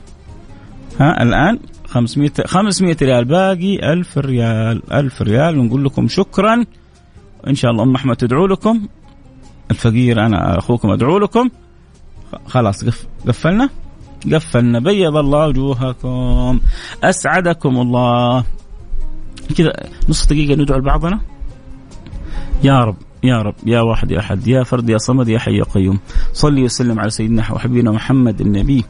ها 1.00 1.22
الآن 1.22 1.58
500 1.86 2.30
500 2.46 2.96
ريال 3.02 3.24
باقي 3.24 3.92
1000 3.92 4.18
ريال 4.18 4.92
1000 4.92 5.22
ريال. 5.22 5.58
ونقول 5.58 5.84
لكم 5.84 6.08
شكرا. 6.08 6.64
إن 7.48 7.54
شاء 7.54 7.70
الله 7.70 7.82
أم 7.82 7.94
أحمد 7.94 8.16
تدعو 8.16 8.46
لكم. 8.46 8.88
الفقير 9.70 10.26
أنا 10.26 10.58
أخوكم 10.58 10.90
أدعو 10.90 11.18
لكم. 11.18 11.50
خلاص 12.46 12.84
قفلنا. 13.26 13.68
قفلنا. 14.32 14.78
بيض 14.78 15.16
الله 15.16 15.48
وجوهكم. 15.48 16.60
أسعدكم 17.04 17.80
الله. 17.80 18.44
كذا 19.56 19.72
نص 20.08 20.26
دقيقة 20.26 20.62
ندعو 20.62 20.78
لبعضنا. 20.78 21.20
يا 22.62 22.84
رب 22.84 22.96
يا 23.22 23.42
رب 23.42 23.54
يا 23.66 23.80
واحد 23.80 24.10
يا 24.10 24.18
أحد 24.18 24.46
يا 24.46 24.62
فرد 24.62 24.88
يا 24.88 24.98
صمد 24.98 25.28
يا 25.28 25.38
حي 25.38 25.56
يا 25.56 25.64
قيوم. 25.64 25.98
صلي 26.32 26.62
وسلم 26.62 27.00
على 27.00 27.10
سيدنا 27.10 27.52
وحبيبنا 27.52 27.90
محمد 27.90 28.40
النبي 28.40 28.84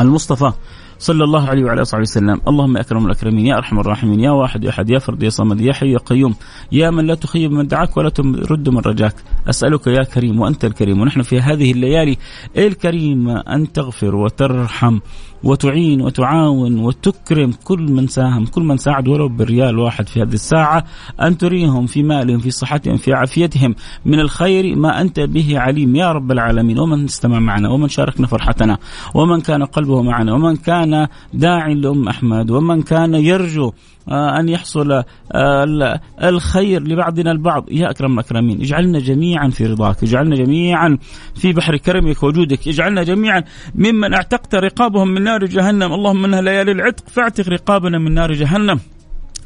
المصطفى. 0.00 0.52
صلى 0.98 1.24
الله 1.24 1.48
عليه 1.48 1.64
وعلى 1.64 1.82
آله 1.82 2.00
وسلم. 2.00 2.40
اللهم 2.48 2.76
أكرم 2.76 3.06
الأكرمين 3.06 3.46
يا 3.46 3.56
أرحم 3.56 3.80
الراحمين 3.80 4.20
يا 4.20 4.30
واحد 4.30 4.64
يا 4.64 4.70
أحد 4.70 4.90
يا 4.90 4.98
فرد 4.98 5.22
يا 5.22 5.28
صمد 5.28 5.60
يا 5.60 5.72
حي 5.72 5.92
يا 5.92 5.98
قيوم 5.98 6.34
يا 6.72 6.90
من 6.90 7.06
لا 7.06 7.14
تخيب 7.14 7.52
من 7.52 7.66
دعاك 7.66 7.96
ولا 7.96 8.08
ترد 8.08 8.68
من 8.68 8.78
رجاك. 8.78 9.14
أسألك 9.48 9.86
يا 9.86 10.02
كريم 10.02 10.40
وأنت 10.40 10.64
الكريم. 10.64 11.00
ونحن 11.00 11.22
في 11.22 11.40
هذه 11.40 11.72
الليالي 11.72 12.16
الكريمة 12.56 13.40
أن 13.40 13.72
تغفر 13.72 14.16
وترحم. 14.16 14.98
وتعين 15.44 16.02
وتعاون 16.02 16.78
وتكرم 16.78 17.52
كل 17.64 17.92
من 17.92 18.06
ساهم 18.06 18.46
كل 18.46 18.62
من 18.62 18.76
ساعد 18.76 19.08
ولو 19.08 19.28
بالريال 19.28 19.78
واحد 19.78 20.08
في 20.08 20.22
هذه 20.22 20.32
الساعة 20.32 20.84
أن 21.22 21.38
تريهم 21.38 21.86
في 21.86 22.02
مالهم 22.02 22.38
في 22.38 22.50
صحتهم 22.50 22.96
في 22.96 23.12
عافيتهم 23.12 23.74
من 24.04 24.20
الخير 24.20 24.76
ما 24.76 25.00
أنت 25.00 25.20
به 25.20 25.58
عليم. 25.58 25.96
يا 25.96 26.12
رب 26.12 26.32
العالمين 26.32 26.78
ومن 26.78 27.04
استمع 27.04 27.38
معنا 27.38 27.68
ومن 27.68 27.88
شاركنا 27.88 28.26
فرحتنا 28.26 28.78
ومن 29.14 29.40
كان 29.40 29.64
قلبه 29.64 30.02
معنا 30.02 30.34
ومن 30.34 30.56
كان 30.56 31.08
داعي 31.34 31.74
لأم 31.74 32.08
أحمد 32.08 32.50
ومن 32.50 32.82
كان 32.82 33.14
يرجو 33.14 33.72
أن 34.10 34.48
يحصل 34.48 34.92
آه، 35.32 36.00
الخير 36.22 36.82
لبعضنا 36.82 37.30
البعض. 37.30 37.64
يا 37.70 37.90
أكرم 37.90 38.14
الأكرمين 38.14 38.60
اجعلنا 38.60 38.98
جميعا 38.98 39.48
في 39.48 39.66
رضاك 39.66 40.02
اجعلنا 40.02 40.36
جميعا 40.36 40.98
في 41.34 41.52
بحر 41.52 41.76
كرمك 41.76 42.22
وجودك 42.22 42.68
اجعلنا 42.68 43.02
جميعا 43.02 43.44
ممن 43.74 44.14
اعتقت 44.14 44.54
رقابهم 44.54 45.08
من 45.08 45.22
نار 45.22 45.44
جهنم. 45.44 45.92
اللهم 45.92 46.24
إنها 46.24 46.40
ليالي 46.40 46.72
العتق 46.72 47.08
فاعتق 47.08 47.48
رقابنا 47.48 47.98
من 47.98 48.14
نار 48.14 48.32
جهنم. 48.32 48.80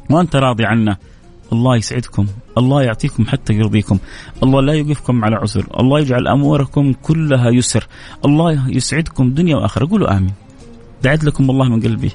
وأنت 0.09 0.35
راضي 0.35 0.65
عنا. 0.65 0.97
الله 1.53 1.75
يسعدكم 1.75 2.27
الله 2.57 2.83
يعطيكم 2.83 3.25
حتى 3.25 3.53
يرضيكم. 3.53 3.97
الله 4.43 4.61
لا 4.61 4.73
يوقفكم 4.73 5.25
على 5.25 5.35
عسر 5.35 5.65
الله 5.79 5.99
يجعل 5.99 6.27
أموركم 6.27 6.93
كلها 6.93 7.49
يسر. 7.49 7.87
الله 8.25 8.69
يسعدكم 8.69 9.33
دنيا 9.33 9.55
وآخرة. 9.55 9.85
قولوا 9.89 10.17
آمين. 10.17 10.33
دعيت 11.03 11.23
لكم 11.23 11.49
والله 11.49 11.69
من 11.69 11.81
قلبي. 11.81 12.11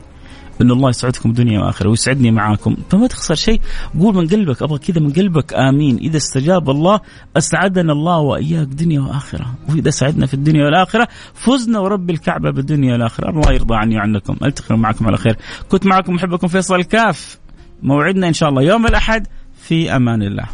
ان 0.61 0.71
الله 0.71 0.89
يسعدكم 0.89 1.33
دنيا 1.33 1.61
وآخرة 1.61 1.89
ويسعدني 1.89 2.31
معاكم. 2.31 2.77
فما 2.91 3.07
تخسر 3.07 3.35
شيء. 3.35 3.61
قول 4.01 4.15
من 4.15 4.27
قلبك 4.27 4.63
أبغى 4.63 4.79
كذا 4.79 5.01
من 5.01 5.13
قلبك. 5.13 5.55
آمين. 5.55 5.99
إذا 5.99 6.17
استجاب 6.17 6.71
الله 6.71 7.01
أسعدنا 7.37 7.93
الله 7.93 8.19
وإياك 8.19 8.67
دنيا 8.67 9.01
وآخرة. 9.01 9.55
وإذا 9.69 9.91
سعدنا 9.91 10.27
في 10.27 10.35
الدنيا 10.35 10.65
والآخرة 10.65 11.09
فزنا 11.35 11.79
ورب 11.79 12.11
الكعبة 12.11 12.51
بالدنيا 12.51 12.93
والآخرة. 12.93 13.31
الله 13.31 13.53
يرضى 13.53 13.75
عني 13.75 13.97
وعنكم. 13.97 14.37
ألتقي 14.45 14.79
معكم 14.79 15.07
على 15.07 15.17
خير. 15.17 15.37
كنت 15.69 15.87
معكم 15.87 16.15
محبكم 16.15 16.49
فيصل 16.49 16.75
الكاف. 16.75 17.39
موعدنا 17.83 18.29
إن 18.29 18.33
شاء 18.33 18.49
الله. 18.49 18.63
يوم 18.63 18.87
الأحد 18.87 19.27
في 19.63 19.97
أمان 19.97 20.23
الله. 20.23 20.45